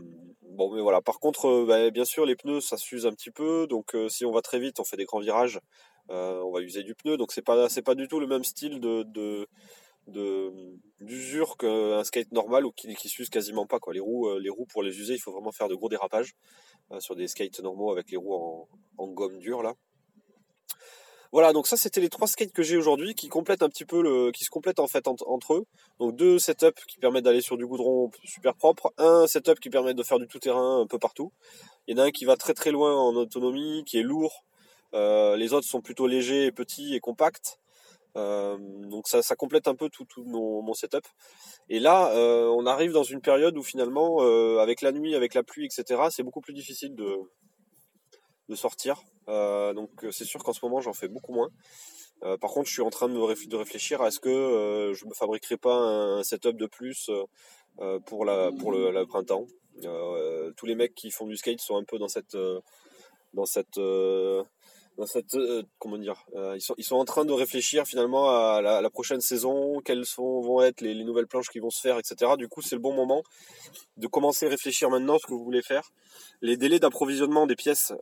bon, 0.42 0.74
mais 0.74 0.80
voilà. 0.80 1.00
Par 1.00 1.18
contre, 1.20 1.46
euh, 1.46 1.66
bah, 1.66 1.90
bien 1.90 2.04
sûr, 2.04 2.26
les 2.26 2.36
pneus, 2.36 2.60
ça 2.60 2.76
s'use 2.76 3.06
un 3.06 3.12
petit 3.12 3.30
peu. 3.30 3.66
Donc, 3.66 3.94
euh, 3.94 4.08
si 4.08 4.24
on 4.24 4.32
va 4.32 4.42
très 4.42 4.58
vite, 4.60 4.80
on 4.80 4.84
fait 4.84 4.96
des 4.96 5.04
grands 5.04 5.20
virages, 5.20 5.60
on 6.08 6.50
va 6.52 6.60
user 6.60 6.82
du 6.82 6.94
pneu. 6.94 7.16
Donc, 7.16 7.32
c'est 7.32 7.42
pas, 7.42 7.68
c'est 7.68 7.82
pas 7.82 7.94
du 7.94 8.08
tout 8.08 8.20
le 8.20 8.26
même 8.26 8.44
style 8.44 8.80
de, 8.80 9.46
d'usure 11.00 11.56
qu'un 11.56 12.02
skate 12.04 12.32
normal 12.32 12.66
ou 12.66 12.72
qui, 12.72 12.94
qui 12.96 13.08
s'use 13.08 13.30
quasiment 13.30 13.66
pas 13.66 13.78
quoi. 13.78 13.94
Les 13.94 14.00
roues, 14.00 14.38
les 14.38 14.50
roues 14.50 14.66
pour 14.66 14.82
les 14.82 14.98
user, 14.98 15.14
il 15.14 15.20
faut 15.20 15.32
vraiment 15.32 15.52
faire 15.52 15.68
de 15.68 15.74
gros 15.74 15.88
dérapages 15.88 16.34
sur 16.98 17.14
des 17.14 17.28
skates 17.28 17.60
normaux 17.60 17.92
avec 17.92 18.10
les 18.10 18.16
roues 18.16 18.34
en, 18.34 18.68
en 18.98 19.08
gomme 19.08 19.38
dure 19.38 19.62
là. 19.62 19.74
Voilà, 21.32 21.52
donc 21.52 21.68
ça 21.68 21.76
c'était 21.76 22.00
les 22.00 22.08
trois 22.08 22.26
skates 22.26 22.52
que 22.52 22.64
j'ai 22.64 22.76
aujourd'hui 22.76 23.14
qui 23.14 23.28
complètent 23.28 23.62
un 23.62 23.68
petit 23.68 23.84
peu 23.84 24.02
le, 24.02 24.32
qui 24.32 24.44
se 24.44 24.50
complètent 24.50 24.80
en 24.80 24.88
fait 24.88 25.06
entre 25.06 25.54
eux. 25.54 25.64
Donc 26.00 26.16
deux 26.16 26.40
setups 26.40 26.84
qui 26.88 26.98
permettent 26.98 27.24
d'aller 27.24 27.40
sur 27.40 27.56
du 27.56 27.66
goudron 27.66 28.10
super 28.24 28.56
propre, 28.56 28.92
un 28.98 29.28
setup 29.28 29.60
qui 29.60 29.70
permet 29.70 29.94
de 29.94 30.02
faire 30.02 30.18
du 30.18 30.26
tout 30.26 30.40
terrain 30.40 30.80
un 30.80 30.86
peu 30.88 30.98
partout. 30.98 31.32
Il 31.86 31.96
y 31.96 32.00
en 32.00 32.02
a 32.02 32.06
un 32.06 32.10
qui 32.10 32.24
va 32.24 32.36
très 32.36 32.52
très 32.52 32.72
loin 32.72 32.96
en 32.96 33.14
autonomie, 33.14 33.84
qui 33.86 33.98
est 33.98 34.02
lourd. 34.02 34.44
Euh, 34.94 35.36
les 35.36 35.52
autres 35.52 35.68
sont 35.68 35.80
plutôt 35.80 36.08
légers, 36.08 36.50
petits 36.50 36.96
et 36.96 37.00
compacts. 37.00 37.60
donc 38.16 39.06
ça, 39.06 39.36
complète 39.36 39.68
un 39.68 39.76
peu 39.76 39.88
tout, 39.88 40.06
mon, 40.26 40.62
mon, 40.62 40.74
setup. 40.74 41.06
Et 41.68 41.78
là, 41.78 42.10
on 42.56 42.66
arrive 42.66 42.90
dans 42.92 43.04
une 43.04 43.20
période 43.20 43.56
où 43.56 43.62
finalement, 43.62 44.18
avec 44.58 44.82
la 44.82 44.90
nuit, 44.90 45.14
avec 45.14 45.34
la 45.34 45.44
pluie, 45.44 45.66
etc., 45.66 46.02
c'est 46.10 46.24
beaucoup 46.24 46.40
plus 46.40 46.54
difficile 46.54 46.96
de, 46.96 47.06
de 48.50 48.56
sortir. 48.56 49.02
donc 49.26 49.90
c'est 50.10 50.24
sûr 50.24 50.42
qu'en 50.44 50.52
ce 50.52 50.64
moment, 50.64 50.80
j'en 50.80 50.92
fais 50.92 51.08
beaucoup 51.08 51.32
moins. 51.32 51.50
Euh, 52.22 52.36
par 52.36 52.50
contre, 52.50 52.68
je 52.68 52.74
suis 52.74 52.82
en 52.82 52.90
train 52.90 53.08
de, 53.08 53.14
me 53.14 53.56
réfléchir 53.56 54.02
à 54.02 54.08
est-ce 54.08 54.20
que 54.20 54.28
euh, 54.28 54.94
je 54.94 55.06
me 55.06 55.14
fabriquerai 55.14 55.56
pas 55.56 55.74
un, 55.74 56.22
setup 56.22 56.56
de 56.56 56.66
plus 56.66 57.10
euh, 57.78 57.98
pour 58.00 58.24
la 58.24 58.50
pour 58.52 58.72
le, 58.72 59.04
printemps. 59.06 59.46
tous 60.56 60.66
les 60.66 60.74
mecs 60.74 60.94
qui 60.94 61.10
font 61.10 61.26
du 61.26 61.36
skate 61.36 61.60
sont 61.60 61.76
un 61.76 61.84
peu 61.84 61.98
dans 61.98 62.08
cette 62.08 62.36
dans 63.32 63.46
cette 63.46 63.78
cette 65.06 65.36
comment 65.78 65.98
dire 65.98 66.24
ils 66.54 66.60
sont 66.60 66.74
ils 66.78 66.84
sont 66.84 66.96
en 66.96 67.04
train 67.04 67.24
de 67.24 67.32
réfléchir 67.32 67.86
finalement 67.86 68.30
à 68.30 68.60
la, 68.60 68.90
prochaine 68.90 69.20
saison 69.20 69.80
quelles 69.84 70.04
sont 70.04 70.40
vont 70.40 70.62
être 70.62 70.80
les, 70.80 71.04
nouvelles 71.04 71.26
planches 71.26 71.48
qui 71.48 71.58
vont 71.58 71.70
se 71.70 71.80
faire 71.80 71.98
etc 71.98 72.32
du 72.38 72.48
coup 72.48 72.62
c'est 72.62 72.74
le 72.74 72.80
bon 72.80 72.92
moment 72.92 73.22
de 73.96 74.06
commencer 74.06 74.46
à 74.46 74.48
réfléchir 74.48 74.90
maintenant 74.90 75.18
ce 75.18 75.26
que 75.26 75.32
vous 75.32 75.44
voulez 75.44 75.62
faire. 75.62 75.90
Les 76.42 76.56
délais 76.56 76.78
d'approvisionnement 76.78 77.46
des 77.46 77.56
pièces 77.56 77.92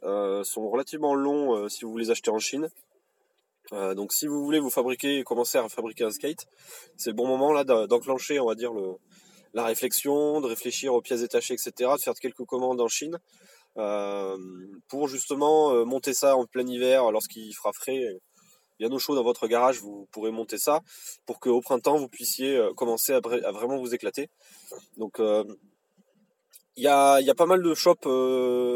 sont 0.45 0.69
relativement 0.69 1.15
longs 1.15 1.69
si 1.69 1.85
vous 1.85 1.97
les 1.97 2.11
achetez 2.11 2.31
en 2.31 2.39
Chine. 2.39 2.69
Euh, 3.73 3.95
donc 3.95 4.13
si 4.13 4.27
vous 4.27 4.43
voulez 4.45 4.59
vous 4.61 4.71
fabriquer, 4.71 5.23
commencer 5.25 5.59
à 5.59 5.69
fabriquer 5.69 6.05
un 6.05 6.11
skate, 6.11 6.47
c'est 6.97 7.11
le 7.11 7.17
bon 7.17 7.27
moment 7.27 7.53
là 7.53 7.65
d'enclencher, 7.65 8.41
on 8.41 8.47
va 8.47 8.55
dire, 8.55 8.73
le, 8.73 8.95
la 9.53 9.65
réflexion, 9.65 10.41
de 10.41 10.47
réfléchir 10.47 10.95
aux 10.95 11.03
pièces 11.03 11.21
détachées, 11.21 11.55
etc., 11.55 11.73
de 11.97 12.01
faire 12.01 12.15
quelques 12.15 12.45
commandes 12.45 12.81
en 12.81 12.89
Chine. 12.89 13.19
euh, 13.19 13.58
pour 13.75 15.09
justement 15.09 15.73
euh, 15.73 15.85
monter 15.85 16.15
ça 16.15 16.37
en 16.37 16.47
plein 16.47 16.67
hiver 16.67 17.11
lorsqu'il 17.13 17.55
fera 17.55 17.73
frais, 17.73 18.01
bien 18.79 18.91
au 18.91 18.99
chaud 18.99 19.15
dans 19.15 19.23
votre 19.23 19.47
garage, 19.49 19.81
vous 19.81 20.09
pourrez 20.13 20.31
monter 20.31 20.59
ça 20.59 20.81
pour 21.27 21.41
qu'au 21.41 21.61
printemps 21.61 21.97
vous 21.97 22.09
puissiez 22.09 22.61
commencer 22.77 23.13
à, 23.13 23.21
vraiment 23.21 23.79
vous 23.79 23.95
éclater. 23.95 24.29
Donc 24.97 25.21
il 25.21 26.83
y 26.83 26.89
a, 26.89 27.35
pas 27.37 27.47
mal 27.47 27.63
de 27.63 27.75
shops 27.75 28.09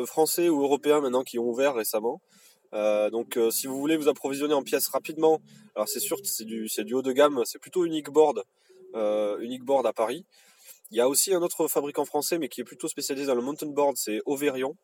français 0.07 0.49
ou 0.49 0.63
européens 0.63 1.01
maintenant 1.01 1.23
qui 1.23 1.39
ont 1.39 1.49
ouvert 1.49 1.75
récemment. 1.75 2.21
Euh, 2.75 3.11
donc 3.11 3.37
euh, 3.37 3.51
si 3.51 3.67
vous 3.67 3.79
voulez 3.79 3.97
vous 3.97 4.09
approvisionner 4.09 4.55
en 4.55 4.63
pièces 4.63 4.89
rapidement, 4.89 5.41
alors 5.75 5.89
c'est 5.89 6.01
sûr 6.01 6.19
c'est 6.25 6.45
du, 6.45 6.69
du 6.79 6.95
haut 6.95 7.03
de 7.03 7.13
gamme, 7.13 7.43
c'est 7.45 7.59
plutôt 7.59 7.85
Unique 7.85 8.11
Board, 8.11 8.45
euh, 8.95 9.39
Unique 9.41 9.65
Board 9.65 9.87
à 9.87 9.93
Paris. 9.93 10.25
Il 10.93 10.97
y 10.97 11.01
a 11.01 11.09
aussi 11.09 11.35
un 11.35 11.43
autre 11.43 11.67
fabricant 11.67 12.05
français 12.05 12.39
mais 12.39 12.49
qui 12.49 12.61
est 12.61 12.65
plutôt 12.65 12.87
spécialisé 12.87 13.27
dans 13.27 13.35
le 13.35 13.43
mountain 13.43 13.67
board, 13.67 13.97
c'est 13.97 14.21
Overion, 14.27 14.77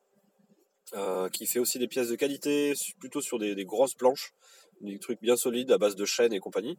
qui 1.33 1.47
fait 1.47 1.61
aussi 1.61 1.79
des 1.79 1.87
pièces 1.87 2.09
de 2.09 2.17
qualité, 2.17 2.73
plutôt 2.99 3.21
sur 3.21 3.38
des, 3.38 3.65
grosses 3.65 3.95
planches, 3.95 4.33
des 4.81 4.99
trucs 4.99 5.21
bien 5.21 5.37
solides 5.37 5.71
à 5.71 5.79
base 5.79 5.95
de 5.95 6.05
chaînes 6.05 6.33
et 6.33 6.41
compagnie. 6.41 6.79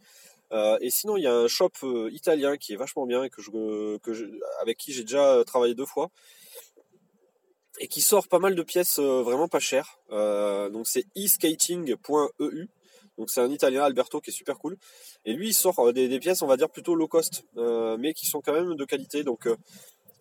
et 0.52 0.90
sinon, 0.90 1.16
il 1.16 1.24
y 1.24 1.28
a 1.28 1.36
un 1.36 1.48
shop 1.48 1.72
italien 2.12 2.58
qui 2.58 2.74
est 2.74 2.76
vachement 2.76 3.06
bien 3.06 3.22
avec 3.22 4.78
qui 4.78 4.94
j'ai 4.94 5.04
déjà 5.04 5.44
travaillé 5.46 5.76
deux 5.76 5.86
fois, 5.86 6.10
et 7.80 7.88
qui 7.88 8.02
sort 8.02 8.28
pas 8.28 8.40
mal 8.40 8.56
de 8.56 8.62
pièces 8.62 9.00
euh, 9.00 9.24
vraiment 9.24 9.48
pas 9.48 9.60
chères. 9.60 10.00
Euh, 10.12 10.70
donc 10.70 10.88
c'est 10.88 11.06
eskating.eu. 11.16 12.70
Donc 13.20 13.30
c'est 13.30 13.42
un 13.42 13.52
Italien, 13.52 13.84
Alberto, 13.84 14.22
qui 14.22 14.30
est 14.30 14.34
super 14.34 14.58
cool. 14.58 14.78
Et 15.26 15.34
lui, 15.34 15.50
il 15.50 15.54
sort 15.54 15.78
euh, 15.80 15.92
des, 15.92 16.20
pièces, 16.20 16.42
on 16.42 16.48
va 16.48 16.56
dire, 16.56 16.70
plutôt 16.70 16.96
low 16.96 17.08
cost, 17.08 17.44
mais 18.00 18.14
qui 18.14 18.26
sont 18.26 18.42
quand 18.42 18.54
même 18.54 18.76
de 18.76 18.86
qualité. 18.86 19.24
Donc 19.24 19.48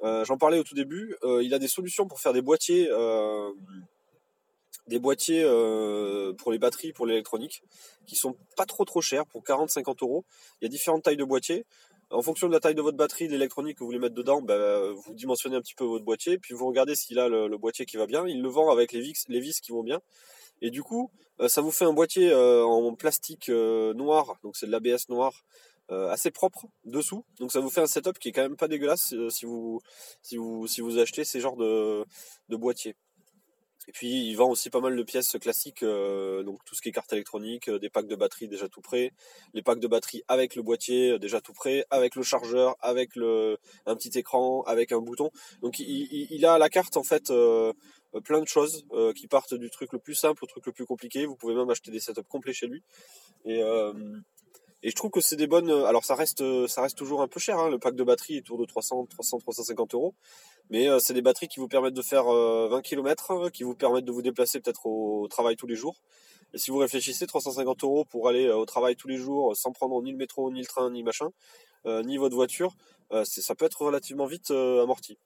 j'en 0.02 0.36
parlais 0.36 0.58
au 0.58 0.64
tout 0.64 0.74
début. 0.74 1.16
il 1.40 1.54
a 1.54 1.58
des 1.58 1.68
solutions 1.68 2.06
pour 2.06 2.20
faire 2.20 2.32
des 2.32 2.42
boîtiers, 2.42 2.88
des 4.88 4.98
boîtiers 4.98 5.44
pour 6.38 6.52
les 6.52 6.58
batteries, 6.58 6.92
pour 6.92 7.06
l'électronique, 7.06 7.62
qui 8.06 8.16
sont 8.16 8.36
pas 8.56 8.66
trop 8.66 8.84
trop 8.84 9.00
chers, 9.00 9.26
pour 9.26 9.42
40-50 9.42 10.02
euros. 10.02 10.24
Il 10.60 10.64
y 10.64 10.66
a 10.66 10.70
différentes 10.70 11.04
tailles 11.04 11.16
de 11.16 11.24
boîtiers. 11.24 11.64
En 12.10 12.22
fonction 12.22 12.48
de 12.48 12.52
la 12.54 12.60
taille 12.60 12.74
de 12.74 12.80
votre 12.80 12.96
batterie, 12.96 13.26
de 13.26 13.32
l'électronique 13.32 13.76
que 13.76 13.80
vous 13.80 13.86
voulez 13.86 13.98
mettre 13.98 14.14
dedans, 14.14 14.40
bah, 14.40 14.90
vous 14.92 15.12
dimensionnez 15.12 15.56
un 15.56 15.60
petit 15.60 15.74
peu 15.74 15.84
votre 15.84 16.06
boîtier, 16.06 16.38
puis 16.38 16.54
vous 16.54 16.66
regardez 16.66 16.96
s'il 16.96 17.18
a 17.18 17.28
le, 17.28 17.56
boîtier 17.58 17.84
qui 17.84 17.98
va 17.98 18.06
bien. 18.06 18.26
Il 18.26 18.40
le 18.40 18.48
vend 18.48 18.70
avec 18.70 18.92
les 18.92 19.00
vis 19.00 19.60
qui 19.60 19.72
vont 19.72 19.82
bien. 19.82 20.00
Et 20.60 20.70
du 20.70 20.82
coup, 20.82 21.10
euh, 21.40 21.48
ça 21.48 21.60
vous 21.60 21.70
fait 21.70 21.84
un 21.84 21.92
boîtier 21.92 22.30
euh, 22.30 22.64
en 22.64 22.94
plastique 22.94 23.48
euh, 23.48 23.94
noir, 23.94 24.38
donc 24.42 24.56
c'est 24.56 24.66
de 24.66 24.72
l'ABS 24.72 25.08
noir, 25.08 25.44
assez 25.90 26.30
propre 26.30 26.66
dessous. 26.84 27.24
Donc 27.40 27.50
ça 27.50 27.60
vous 27.60 27.70
fait 27.70 27.80
un 27.80 27.86
setup 27.86 28.18
qui 28.18 28.28
est 28.28 28.32
quand 28.32 28.42
même 28.42 28.58
pas 28.58 28.68
dégueulasse 28.68 29.14
si 29.30 29.46
vous 29.46 29.80
si 30.20 30.36
vous 30.36 30.66
si 30.66 30.82
vous 30.82 30.98
achetez 30.98 31.24
ces 31.24 31.40
genres 31.40 31.56
de, 31.56 32.04
de 32.50 32.56
boîtiers. 32.56 32.94
Et 33.86 33.92
puis 33.92 34.28
il 34.28 34.34
vend 34.34 34.50
aussi 34.50 34.68
pas 34.68 34.80
mal 34.80 34.94
de 34.94 35.02
pièces 35.02 35.38
classiques, 35.40 35.82
donc 35.82 36.62
tout 36.66 36.74
ce 36.74 36.82
qui 36.82 36.90
est 36.90 36.92
carte 36.92 37.10
électronique, 37.14 37.70
des 37.70 37.88
packs 37.88 38.06
de 38.06 38.16
batterie 38.16 38.48
déjà 38.48 38.68
tout 38.68 38.82
prêts, 38.82 39.12
les 39.54 39.62
packs 39.62 39.80
de 39.80 39.88
batterie 39.88 40.22
avec 40.28 40.56
le 40.56 40.62
boîtier 40.62 41.18
déjà 41.18 41.40
tout 41.40 41.54
prêt, 41.54 41.86
avec 41.88 42.16
le 42.16 42.22
chargeur, 42.22 42.76
avec 42.80 43.16
le 43.16 43.56
un 43.86 43.96
petit 43.96 44.18
écran, 44.18 44.64
avec 44.66 44.92
un 44.92 45.00
bouton. 45.00 45.30
Donc 45.62 45.78
il, 45.78 46.44
a 46.44 46.58
la 46.58 46.68
carte 46.68 46.98
en 46.98 47.02
fait 47.02 47.32
plein 48.24 48.40
de 48.40 48.48
choses 48.48 48.86
qui 49.14 49.28
partent 49.28 49.54
du 49.54 49.70
truc 49.70 49.92
le 49.92 49.98
plus 49.98 50.14
simple 50.14 50.44
au 50.44 50.46
truc 50.46 50.66
le 50.66 50.72
plus 50.72 50.86
compliqué. 50.86 51.26
Vous 51.26 51.36
pouvez 51.36 51.54
même 51.54 51.70
acheter 51.70 51.90
des 51.90 52.00
setups 52.00 52.22
complets 52.28 52.52
chez 52.52 52.66
lui. 52.66 52.82
Et 53.44 53.62
et 54.82 54.90
je 54.90 54.94
trouve 54.94 55.10
que 55.10 55.20
c'est 55.20 55.36
des 55.36 55.48
bonnes. 55.48 55.70
Alors 55.70 56.04
ça 56.04 56.14
reste, 56.14 56.42
ça 56.68 56.82
reste 56.82 56.96
toujours 56.96 57.20
un 57.22 57.28
peu 57.28 57.40
cher. 57.40 57.58
Hein. 57.58 57.68
Le 57.68 57.78
pack 57.78 57.96
de 57.96 58.04
batterie 58.04 58.36
est 58.36 58.40
autour 58.42 58.58
de 58.58 58.64
300, 58.64 59.06
300, 59.06 59.38
350 59.38 59.94
euros. 59.94 60.14
Mais 60.70 60.88
euh, 60.88 60.98
c'est 61.00 61.14
des 61.14 61.22
batteries 61.22 61.48
qui 61.48 61.58
vous 61.60 61.68
permettent 61.68 61.94
de 61.94 62.02
faire 62.02 62.24
20 62.24 62.30
euh, 62.30 62.80
km, 62.80 63.50
qui 63.50 63.64
vous 63.64 63.74
permettent 63.74 64.04
de 64.04 64.12
vous 64.12 64.22
déplacer 64.22 64.60
peut-être 64.60 64.86
au, 64.86 65.26
travail 65.28 65.56
tous 65.56 65.66
les 65.66 65.74
jours. 65.74 65.96
Et 66.54 66.58
si 66.58 66.70
vous 66.70 66.78
réfléchissez, 66.78 67.26
350 67.26 67.82
euros 67.84 68.04
pour 68.04 68.28
aller 68.28 68.46
euh, 68.46 68.56
au 68.56 68.66
travail 68.66 68.94
tous 68.94 69.08
les 69.08 69.16
jours 69.16 69.56
sans 69.56 69.72
prendre 69.72 70.00
ni 70.02 70.12
le 70.12 70.18
métro, 70.18 70.50
ni 70.50 70.60
le 70.60 70.66
train, 70.66 70.90
ni 70.90 71.02
machin, 71.02 71.30
ni 72.04 72.18
votre 72.18 72.34
voiture, 72.34 72.74
ça 73.24 73.54
peut 73.54 73.64
être 73.64 73.80
relativement 73.80 74.26
vite 74.26 74.50
amorti. 74.50 75.16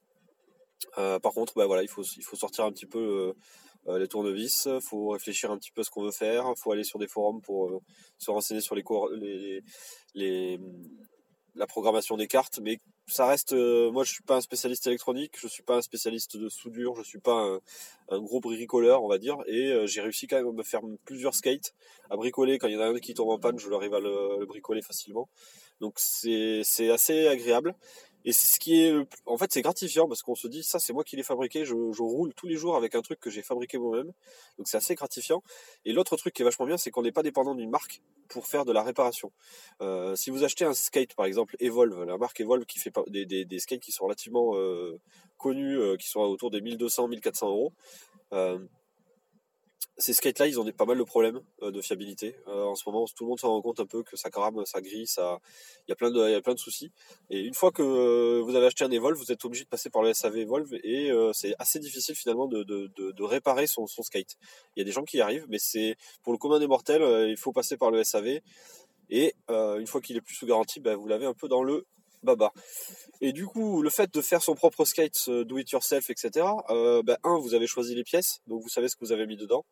Par 0.95 1.33
contre, 1.33 1.53
bah 1.55 1.67
il 1.81 1.87
faut, 1.87 2.03
sortir 2.03 2.65
un 2.65 2.71
petit 2.71 2.85
peu 2.85 3.33
les 3.87 4.07
tournevis, 4.07 4.67
il 4.71 4.81
faut 4.81 5.09
réfléchir 5.09 5.51
un 5.51 5.57
petit 5.57 5.71
peu 5.71 5.83
ce 5.83 5.89
qu'on 5.89 6.03
veut 6.03 6.11
faire, 6.11 6.45
il 6.47 6.59
faut 6.59 6.71
aller 6.71 6.83
sur 6.83 6.99
des 6.99 7.07
forums 7.07 7.41
pour 7.41 7.81
se 8.17 8.31
renseigner 8.31 8.61
sur 8.61 8.75
les, 8.75 9.63
la 11.55 11.67
programmation 11.67 12.17
des 12.17 12.27
cartes, 12.27 12.59
mais 12.61 12.79
ça 13.07 13.27
reste. 13.27 13.53
Euh, 13.53 13.91
moi, 13.91 14.03
je 14.03 14.11
suis 14.11 14.23
pas 14.23 14.37
un 14.37 14.41
spécialiste 14.41 14.87
électronique, 14.87 15.35
je 15.39 15.47
suis 15.47 15.63
pas 15.63 15.77
un 15.77 15.81
spécialiste 15.81 16.37
de 16.37 16.49
soudure, 16.49 16.95
je 16.95 17.03
suis 17.03 17.19
pas 17.19 17.59
un, 18.09 18.19
gros 18.19 18.39
bricoleur, 18.39 19.03
on 19.03 19.07
va 19.07 19.17
dire, 19.17 19.37
et 19.47 19.71
euh, 19.71 19.87
j'ai 19.87 20.01
réussi 20.01 20.27
quand 20.27 20.37
même 20.37 20.47
à 20.47 20.51
me 20.51 20.63
faire 20.63 20.81
plusieurs 21.05 21.35
skates, 21.35 21.73
à 22.09 22.15
bricoler. 22.15 22.57
Quand 22.57 22.67
il 22.67 22.73
y 22.73 22.77
en 22.77 22.81
a 22.81 22.87
un 22.87 22.99
qui 22.99 23.13
tombe 23.13 23.29
en 23.29 23.39
panne, 23.39 23.59
je 23.59 23.71
arrive 23.71 23.93
à 23.93 23.99
le, 23.99 24.39
le 24.39 24.45
bricoler 24.45 24.81
facilement. 24.81 25.29
Donc 25.79 25.95
c'est 25.97 26.61
assez 26.89 27.27
agréable. 27.27 27.75
Et 28.25 28.31
c'est 28.31 28.47
ce 28.47 28.59
qui 28.59 28.81
est, 28.81 28.93
en 29.25 29.37
fait, 29.37 29.51
c'est 29.51 29.61
gratifiant 29.61 30.07
parce 30.07 30.21
qu'on 30.21 30.35
se 30.35 30.47
dit, 30.47 30.63
ça, 30.63 30.79
c'est 30.79 30.93
moi 30.93 31.03
qui 31.03 31.15
l'ai 31.15 31.23
fabriqué. 31.23 31.65
Je, 31.65 31.73
je, 31.91 32.01
roule 32.01 32.33
tous 32.33 32.47
les 32.47 32.55
jours 32.55 32.75
avec 32.75 32.95
un 32.95 33.01
truc 33.01 33.19
que 33.19 33.29
j'ai 33.29 33.41
fabriqué 33.41 33.77
moi-même. 33.77 34.11
Donc 34.57 34.67
c'est 34.67 34.77
assez 34.77 34.95
gratifiant. 34.95 35.43
Et 35.85 35.93
l'autre 35.93 36.15
truc 36.15 36.33
qui 36.33 36.41
est 36.41 36.45
vachement 36.45 36.65
bien, 36.65 36.77
c'est 36.77 36.91
qu'on 36.91 37.01
n'est 37.01 37.11
pas 37.11 37.23
dépendant 37.23 37.55
d'une 37.55 37.69
marque 37.69 38.01
pour 38.29 38.47
faire 38.47 38.65
de 38.65 38.71
la 38.71 38.83
réparation. 38.83 39.31
Euh, 39.81 40.15
si 40.15 40.29
vous 40.29 40.43
achetez 40.43 40.65
un 40.65 40.73
skate, 40.73 41.15
par 41.15 41.25
exemple, 41.25 41.55
Evolve, 41.59 42.03
la 42.03 42.17
marque 42.17 42.39
Evolve 42.39 42.65
qui 42.65 42.79
fait 42.79 42.91
des, 43.07 43.25
des, 43.25 43.45
des 43.45 43.59
skates 43.59 43.81
qui 43.81 43.91
sont 43.91 44.05
relativement 44.05 44.55
euh, 44.55 44.99
connus, 45.37 45.77
euh, 45.77 45.97
qui 45.97 46.07
sont 46.07 46.21
autour 46.21 46.49
des 46.49 46.61
1200, 46.61 47.07
1400 47.09 47.47
euros. 47.49 47.73
Euh, 50.03 50.13
ces 50.13 50.13
skates-là, 50.13 50.47
ils 50.47 50.59
ont 50.59 50.63
des, 50.63 50.73
pas 50.73 50.85
mal 50.85 50.97
de 50.97 51.03
problèmes 51.03 51.41
euh, 51.61 51.71
de 51.71 51.81
fiabilité. 51.81 52.35
Euh, 52.47 52.63
en 52.63 52.75
ce 52.75 52.83
moment, 52.87 53.05
tout 53.05 53.23
le 53.23 53.29
monde 53.29 53.39
se 53.39 53.45
rend 53.45 53.61
compte 53.61 53.79
un 53.79 53.85
peu 53.85 54.03
que 54.03 54.15
ça 54.15 54.29
crame, 54.29 54.65
ça 54.65 54.81
grille, 54.81 55.05
il 55.17 55.89
y 55.89 55.91
a 55.91 55.95
plein 55.95 56.11
de, 56.11 56.59
soucis. 56.59 56.91
Et 57.29 57.41
une 57.41 57.53
fois 57.53 57.71
que 57.71 57.81
euh, 57.81 58.41
vous 58.43 58.55
avez 58.55 58.67
acheté 58.67 58.83
un 58.83 58.91
Evolve, 58.91 59.17
vous 59.17 59.31
êtes 59.31 59.43
obligé 59.45 59.63
de 59.63 59.69
passer 59.69 59.89
par 59.89 60.03
le 60.03 60.13
SAV 60.13 60.37
Evolve 60.37 60.73
et 60.83 61.11
c'est 61.33 61.55
assez 61.59 61.79
difficile 61.79 62.15
finalement 62.15 62.47
de, 62.47 63.23
réparer 63.23 63.67
son, 63.67 63.87
son 63.87 64.03
skate. 64.03 64.37
Il 64.75 64.79
y 64.79 64.81
a 64.81 64.85
des 64.85 64.91
gens 64.91 65.03
qui 65.03 65.17
y 65.17 65.21
arrivent, 65.21 65.45
mais 65.49 65.59
c'est 65.59 65.95
pour 66.23 66.33
le 66.33 66.37
commun 66.37 66.59
des 66.59 66.67
mortels, 66.67 67.29
il 67.29 67.37
faut 67.37 67.51
passer 67.51 67.77
par 67.77 67.91
le 67.91 68.03
SAV. 68.03 68.41
Et 69.09 69.35
une 69.49 69.87
fois 69.87 70.01
qu'il 70.01 70.15
est 70.15 70.21
plus 70.21 70.35
sous 70.35 70.45
garantie, 70.45 70.79
ben, 70.79 70.95
vous 70.95 71.07
l'avez 71.07 71.25
un 71.25 71.33
peu 71.33 71.47
dans 71.47 71.63
le 71.63 71.85
Et 73.21 73.33
du 73.33 73.45
coup, 73.45 73.81
le 73.81 73.89
fait 73.89 74.13
de 74.13 74.21
faire 74.21 74.41
son 74.41 74.55
propre 74.55 74.85
skate, 74.85 75.25
euh, 75.27 75.45
do 75.45 75.57
it 75.57 75.69
yourself, 75.71 76.09
etc. 76.09 76.45
Euh, 76.69 77.01
ben, 77.03 77.17
un, 77.23 77.37
vous 77.37 77.53
avez 77.53 77.67
choisi 77.67 77.95
les 77.95 78.03
pièces, 78.03 78.41
donc 78.47 78.61
vous 78.61 78.69
savez 78.69 78.89
ce 78.89 78.95
que 78.95 79.05
vous 79.05 79.11
avez 79.11 79.25
mis 79.25 79.37
dedans. 79.37 79.65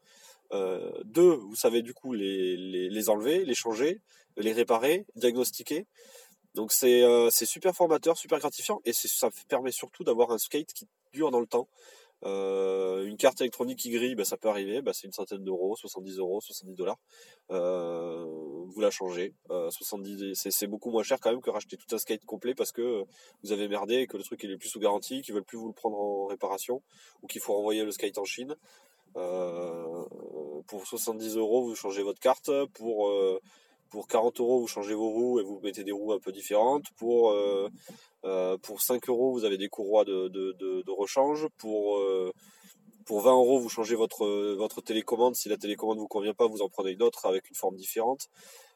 Euh, 0.54 0.92
deux, 1.06 1.34
vous 1.34 1.56
savez 1.56 1.82
du 1.82 1.94
coup 1.94 2.14
les, 2.14 2.58
les, 2.90 3.10
enlever, 3.10 3.46
les 3.46 3.54
changer, 3.56 4.02
les 4.38 4.54
réparer, 4.54 5.06
diagnostiquer. 5.16 5.86
Donc 6.56 6.74
c'est 6.74 7.06
super 7.46 7.74
formateur, 7.74 8.18
super 8.18 8.40
gratifiant, 8.40 8.82
et 8.84 8.92
ça 8.94 9.30
permet 9.48 9.72
surtout 9.72 10.04
d'avoir 10.04 10.32
un 10.32 10.38
skate 10.38 10.74
qui 10.74 10.88
dure 11.14 11.32
dans 11.32 11.40
le 11.40 11.48
temps. 11.48 11.68
Euh, 12.24 13.04
une 13.06 13.18
carte 13.18 13.42
électronique 13.42 13.80
qui 13.80 13.90
grille, 13.90 14.16
bah, 14.16 14.26
ça 14.26 14.38
peut 14.38 14.50
arriver, 14.50 14.82
bah, 14.82 14.92
c'est 14.94 15.08
une 15.08 15.14
centaine 15.14 15.44
d'euros, 15.44 15.76
70 15.76 16.20
euros, 16.20 16.40
70 16.42 16.76
dollars. 16.76 17.00
Euh, 17.50 18.26
vous 18.68 18.80
la 18.80 18.92
changez. 18.92 19.34
Euh, 19.50 19.72
70, 19.72 20.34
c'est 20.36 20.68
beaucoup 20.68 20.92
moins 20.92 21.04
cher 21.04 21.20
quand 21.20 21.32
même 21.32 21.42
que 21.42 21.50
racheter 21.50 21.78
tout 21.78 21.96
un 21.96 21.98
skate 21.98 22.26
complet 22.26 22.54
parce 22.54 22.72
que 22.72 23.06
vous 23.44 23.52
avez 23.52 23.68
merdé 23.68 23.96
et 23.96 24.08
que 24.08 24.18
le 24.18 24.24
truc 24.24 24.44
il 24.44 24.52
est 24.52 24.58
plus 24.58 24.70
sous 24.70 24.80
garantie, 24.80 25.22
qu'ils 25.22 25.34
veulent 25.34 25.44
plus 25.44 25.58
vous 25.58 25.68
le 25.68 25.74
prendre 25.74 25.98
en 26.00 26.26
réparation 26.28 26.82
ou 27.22 27.28
qu'il 27.28 27.42
faut 27.42 27.54
renvoyer 27.54 27.84
le 27.84 27.92
skate 27.92 28.18
en 28.18 28.26
Chine. 28.26 28.56
Pour 29.14 30.86
70 30.86 31.38
euros, 31.38 31.64
vous 31.64 31.76
changez 31.76 32.04
votre 32.04 32.20
carte. 32.20 32.50
Pour 32.74 33.12
Pour 33.92 34.08
40 34.08 34.40
euros, 34.40 34.60
vous 34.60 34.68
changez 34.68 34.96
vos 34.96 35.10
roues 35.10 35.40
et 35.40 35.44
vous 35.44 35.60
mettez 35.62 35.84
des 35.84 35.92
roues 35.92 36.14
un 36.14 36.20
peu 36.20 36.32
différentes. 36.32 36.86
Pour, 36.98 37.36
pour 38.62 38.82
5 38.82 39.10
euros, 39.10 39.34
vous 39.34 39.46
avez 39.46 39.58
des 39.58 39.70
courroies 39.70 40.06
de, 40.06 40.30
de, 40.30 40.56
de, 40.58 40.92
rechange. 40.92 41.48
Pour, 41.58 42.02
pour 43.06 43.22
20 43.22 43.34
euros, 43.34 43.60
vous 43.60 43.70
changez 43.70 43.96
votre, 43.96 44.26
votre 44.56 44.82
télécommande. 44.82 45.36
Si 45.36 45.50
la 45.50 45.58
télécommande 45.58 45.98
ne 45.98 46.02
vous 46.02 46.08
convient 46.08 46.34
pas, 46.34 46.48
vous 46.48 46.62
en 46.62 46.70
prenez 46.70 46.92
une 46.92 47.04
autre 47.04 47.26
avec 47.26 47.50
une 47.50 47.56
forme 47.56 47.76
différente. 47.76 48.30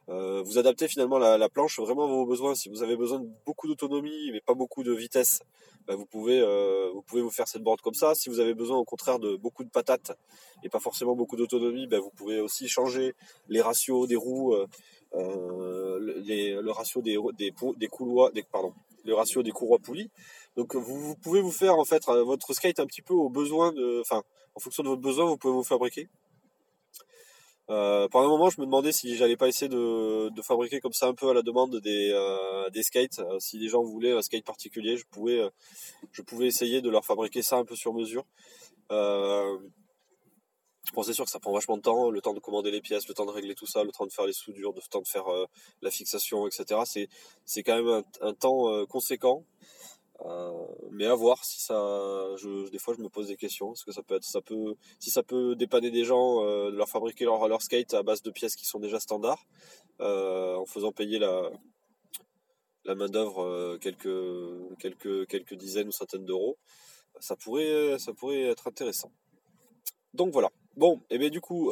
Euh, 0.09 0.43
vous 0.43 0.59
adaptez 0.59 0.87
finalement 0.87 1.17
la, 1.17 1.49
planche 1.49 1.79
vraiment 1.79 2.03
à 2.03 2.07
vos 2.07 2.25
besoins. 2.25 2.53
Si 2.53 2.69
vous 2.69 2.83
avez 2.83 2.95
besoin 2.95 3.19
de 3.19 3.27
beaucoup 3.45 3.67
d'autonomie 3.67 4.31
mais 4.31 4.41
pas 4.41 4.53
beaucoup 4.53 4.83
de 4.83 4.93
vitesse, 4.93 5.41
bah, 5.87 5.95
vous 5.95 6.05
pouvez 6.05 6.39
euh, 6.39 6.91
vous 6.93 7.01
pouvez 7.01 7.21
vous 7.21 7.31
faire 7.31 7.47
cette 7.47 7.63
board 7.63 7.81
comme 7.81 7.93
ça. 7.93 8.13
Si 8.13 8.29
vous 8.29 8.39
avez 8.39 8.53
besoin 8.53 8.77
au 8.77 8.85
contraire 8.85 9.19
de 9.19 9.35
beaucoup 9.35 9.63
de 9.63 9.69
patates 9.69 10.17
et 10.63 10.69
pas 10.69 10.79
forcément 10.79 11.15
beaucoup 11.15 11.35
d'autonomie, 11.35 11.87
bah, 11.87 11.99
vous 11.99 12.11
pouvez 12.11 12.39
aussi 12.39 12.67
changer 12.67 13.15
les 13.49 13.61
ratios 13.61 14.07
des 14.07 14.15
roues, 14.15 14.53
euh, 14.53 15.99
le 15.99 16.69
ratio 16.71 17.01
des 17.01 17.17
des, 17.37 17.87
couloirs, 17.87 18.31
des, 18.31 18.43
pardon, 18.43 18.73
le 19.05 19.13
ratio 19.15 19.41
des 19.41 19.51
courroies 19.51 19.79
poulies. 19.79 20.09
Donc 20.55 20.75
vous, 20.75 20.99
vous, 20.99 21.15
pouvez 21.15 21.41
vous 21.41 21.51
faire 21.51 21.79
en 21.79 21.85
fait 21.85 22.05
votre 22.05 22.53
skate 22.53 22.79
un 22.79 22.85
petit 22.85 23.01
peu 23.01 23.13
au 23.13 23.29
besoin 23.29 23.73
de, 23.73 24.01
enfin 24.01 24.23
en 24.55 24.59
fonction 24.59 24.83
de 24.83 24.89
votre 24.89 25.01
besoin, 25.01 25.25
vous 25.25 25.37
pouvez 25.37 25.53
vous 25.53 25.63
fabriquer. 25.63 26.07
Euh, 27.71 28.07
pendant 28.09 28.27
un 28.27 28.29
moment, 28.29 28.49
je 28.49 28.61
me 28.61 28.65
demandais 28.65 28.91
si 28.91 29.15
j'allais 29.15 29.37
pas 29.37 29.47
essayer 29.47 29.69
de, 29.69 30.41
fabriquer 30.43 30.79
comme 30.79 30.93
ça 30.93 31.07
un 31.07 31.15
peu 31.15 31.29
à 31.29 31.33
la 31.33 31.41
demande 31.41 31.79
des, 31.79 32.11
euh, 32.11 32.81
skates. 32.81 33.19
Euh, 33.19 33.39
si 33.39 33.57
les 33.57 33.69
gens 33.69 33.83
voulaient 33.83 34.11
un 34.11 34.21
skate 34.21 34.45
particulier, 34.45 34.97
je 34.97 35.05
pouvais, 35.05 35.49
essayer 36.41 36.81
de 36.81 36.89
leur 36.89 37.05
fabriquer 37.05 37.41
ça 37.41 37.57
un 37.57 37.65
peu 37.65 37.75
sur 37.75 37.93
mesure. 37.93 38.25
Bon, 40.93 41.01
c'est 41.01 41.13
sûr 41.13 41.25
que 41.25 41.31
ça 41.31 41.39
prend 41.39 41.51
vachement 41.51 41.77
de 41.77 41.81
temps, 41.81 42.11
le 42.11 42.21
temps 42.21 42.35
de 42.35 42.39
commander 42.39 42.69
les 42.69 42.79
pièces, 42.79 43.07
le 43.07 43.15
temps 43.15 43.25
de 43.25 43.31
régler 43.31 43.55
tout 43.55 43.65
ça, 43.65 43.83
le 43.83 43.91
temps 43.91 44.05
de 44.05 44.11
faire 44.11 44.27
les 44.27 44.33
soudures, 44.33 44.71
le 44.71 44.81
temps 44.81 45.01
de 45.01 45.07
faire 45.07 45.25
la 45.81 45.89
fixation, 45.89 46.45
etc. 46.47 47.09
C'est, 47.45 47.63
quand 47.63 47.81
même 47.81 48.03
un 48.21 48.33
temps 48.33 48.85
conséquent. 48.85 49.43
Euh, 50.21 50.65
mais 50.91 51.05
à 51.05 51.15
voir 51.15 51.43
si 51.43 51.59
ça. 51.59 51.73
Je, 52.37 52.69
des 52.69 52.79
fois, 52.79 52.93
je 52.97 53.01
me 53.01 53.09
pose 53.09 53.27
des 53.27 53.35
questions. 53.35 53.73
Que 53.85 53.91
ça 53.91 54.01
peut 54.01 54.15
être, 54.15 54.23
ça 54.23 54.41
peut, 54.41 54.75
si 54.99 55.09
ça 55.09 55.23
peut 55.23 55.55
dépanner 55.55 55.91
des 55.91 56.05
gens, 56.05 56.43
euh, 56.43 56.71
leur 56.71 56.87
fabriquer 56.87 57.25
leur, 57.25 57.47
leur 57.47 57.61
skate 57.61 57.93
à 57.93 58.03
base 58.03 58.21
de 58.21 58.31
pièces 58.31 58.55
qui 58.55 58.65
sont 58.65 58.79
déjà 58.79 58.99
standards, 58.99 59.45
euh, 59.99 60.55
en 60.55 60.65
faisant 60.65 60.91
payer 60.91 61.19
la, 61.19 61.51
la 62.85 62.95
main 62.95 63.07
d'œuvre 63.07 63.77
quelques, 63.81 64.77
quelques, 64.79 65.27
quelques 65.27 65.55
dizaines 65.55 65.89
ou 65.89 65.91
centaines 65.91 66.25
d'euros, 66.25 66.57
ça 67.19 67.35
pourrait, 67.35 67.97
ça 67.99 68.13
pourrait 68.13 68.43
être 68.43 68.67
intéressant. 68.67 69.11
Donc 70.13 70.31
voilà. 70.31 70.49
Bon, 70.77 71.01
et 71.09 71.17
bien 71.17 71.29
du 71.29 71.41
coup, 71.41 71.71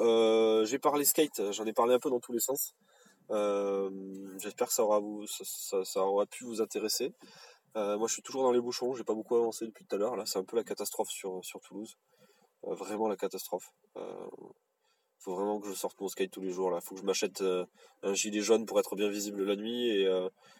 j'ai 0.65 0.79
parlé 0.79 1.05
skate. 1.05 1.51
J'en 1.51 1.65
ai 1.65 1.73
parlé 1.73 1.93
un 1.93 1.99
peu 1.99 2.09
dans 2.09 2.19
tous 2.19 2.33
les 2.33 2.39
sens. 2.39 2.73
J'espère 3.29 4.67
que 4.67 4.73
ça 4.73 4.83
aura, 4.83 4.99
vous, 4.99 5.25
ça, 5.27 5.85
ça 5.85 6.01
aura 6.01 6.25
pu 6.25 6.43
vous 6.43 6.61
intéresser. 6.61 7.13
Euh, 7.75 7.97
moi, 7.97 8.07
je 8.07 8.13
suis 8.13 8.21
toujours 8.21 8.43
dans 8.43 8.51
les 8.51 8.61
bouchons. 8.61 8.93
J'ai 8.93 9.03
pas 9.03 9.13
beaucoup 9.13 9.35
avancé 9.35 9.65
depuis 9.65 9.85
tout 9.85 9.95
à 9.95 9.99
l'heure. 9.99 10.15
Là, 10.15 10.25
c'est 10.25 10.39
un 10.39 10.43
peu 10.43 10.55
la 10.55 10.63
catastrophe 10.63 11.09
sur, 11.09 11.43
sur 11.43 11.59
Toulouse. 11.61 11.97
Euh, 12.65 12.75
vraiment 12.75 13.07
la 13.07 13.17
catastrophe. 13.17 13.71
Euh, 13.97 14.27
faut 15.19 15.35
vraiment 15.35 15.59
que 15.59 15.69
je 15.69 15.73
sorte 15.73 15.99
mon 16.01 16.07
skate 16.07 16.31
tous 16.31 16.41
les 16.41 16.51
jours. 16.51 16.69
Là, 16.69 16.81
faut 16.81 16.95
que 16.95 17.01
je 17.01 17.05
m'achète 17.05 17.41
euh, 17.41 17.65
un 18.03 18.13
gilet 18.13 18.41
jaune 18.41 18.65
pour 18.65 18.79
être 18.79 18.95
bien 18.95 19.09
visible 19.09 19.43
la 19.43 19.55
nuit 19.55 19.89
et 19.89 20.05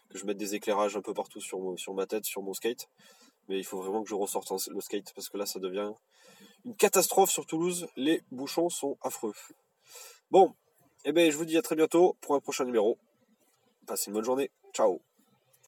que 0.08 0.18
je 0.18 0.24
mette 0.24 0.38
des 0.38 0.54
éclairages 0.54 0.96
un 0.96 1.02
peu 1.02 1.12
partout 1.12 1.40
sur, 1.40 1.58
sur 1.76 1.94
ma 1.94 2.06
tête, 2.06 2.24
sur 2.24 2.42
mon 2.42 2.54
skate. 2.54 2.88
Mais 3.48 3.58
il 3.58 3.64
faut 3.64 3.80
vraiment 3.80 4.02
que 4.02 4.08
je 4.08 4.14
ressorte 4.14 4.50
le 4.68 4.80
skate 4.80 5.12
parce 5.14 5.28
que 5.28 5.36
là, 5.36 5.44
ça 5.44 5.60
devient 5.60 5.92
une 6.64 6.74
catastrophe 6.74 7.30
sur 7.30 7.44
Toulouse. 7.44 7.86
Les 7.96 8.22
bouchons 8.30 8.70
sont 8.70 8.96
affreux. 9.02 9.34
Bon, 10.30 10.54
eh 11.04 11.12
ben, 11.12 11.30
je 11.30 11.36
vous 11.36 11.44
dis 11.44 11.58
à 11.58 11.62
très 11.62 11.76
bientôt 11.76 12.16
pour 12.22 12.34
un 12.34 12.40
prochain 12.40 12.64
numéro. 12.64 12.96
Passez 13.86 14.08
une 14.08 14.14
bonne 14.14 14.24
journée. 14.24 14.50
Ciao 14.72 15.13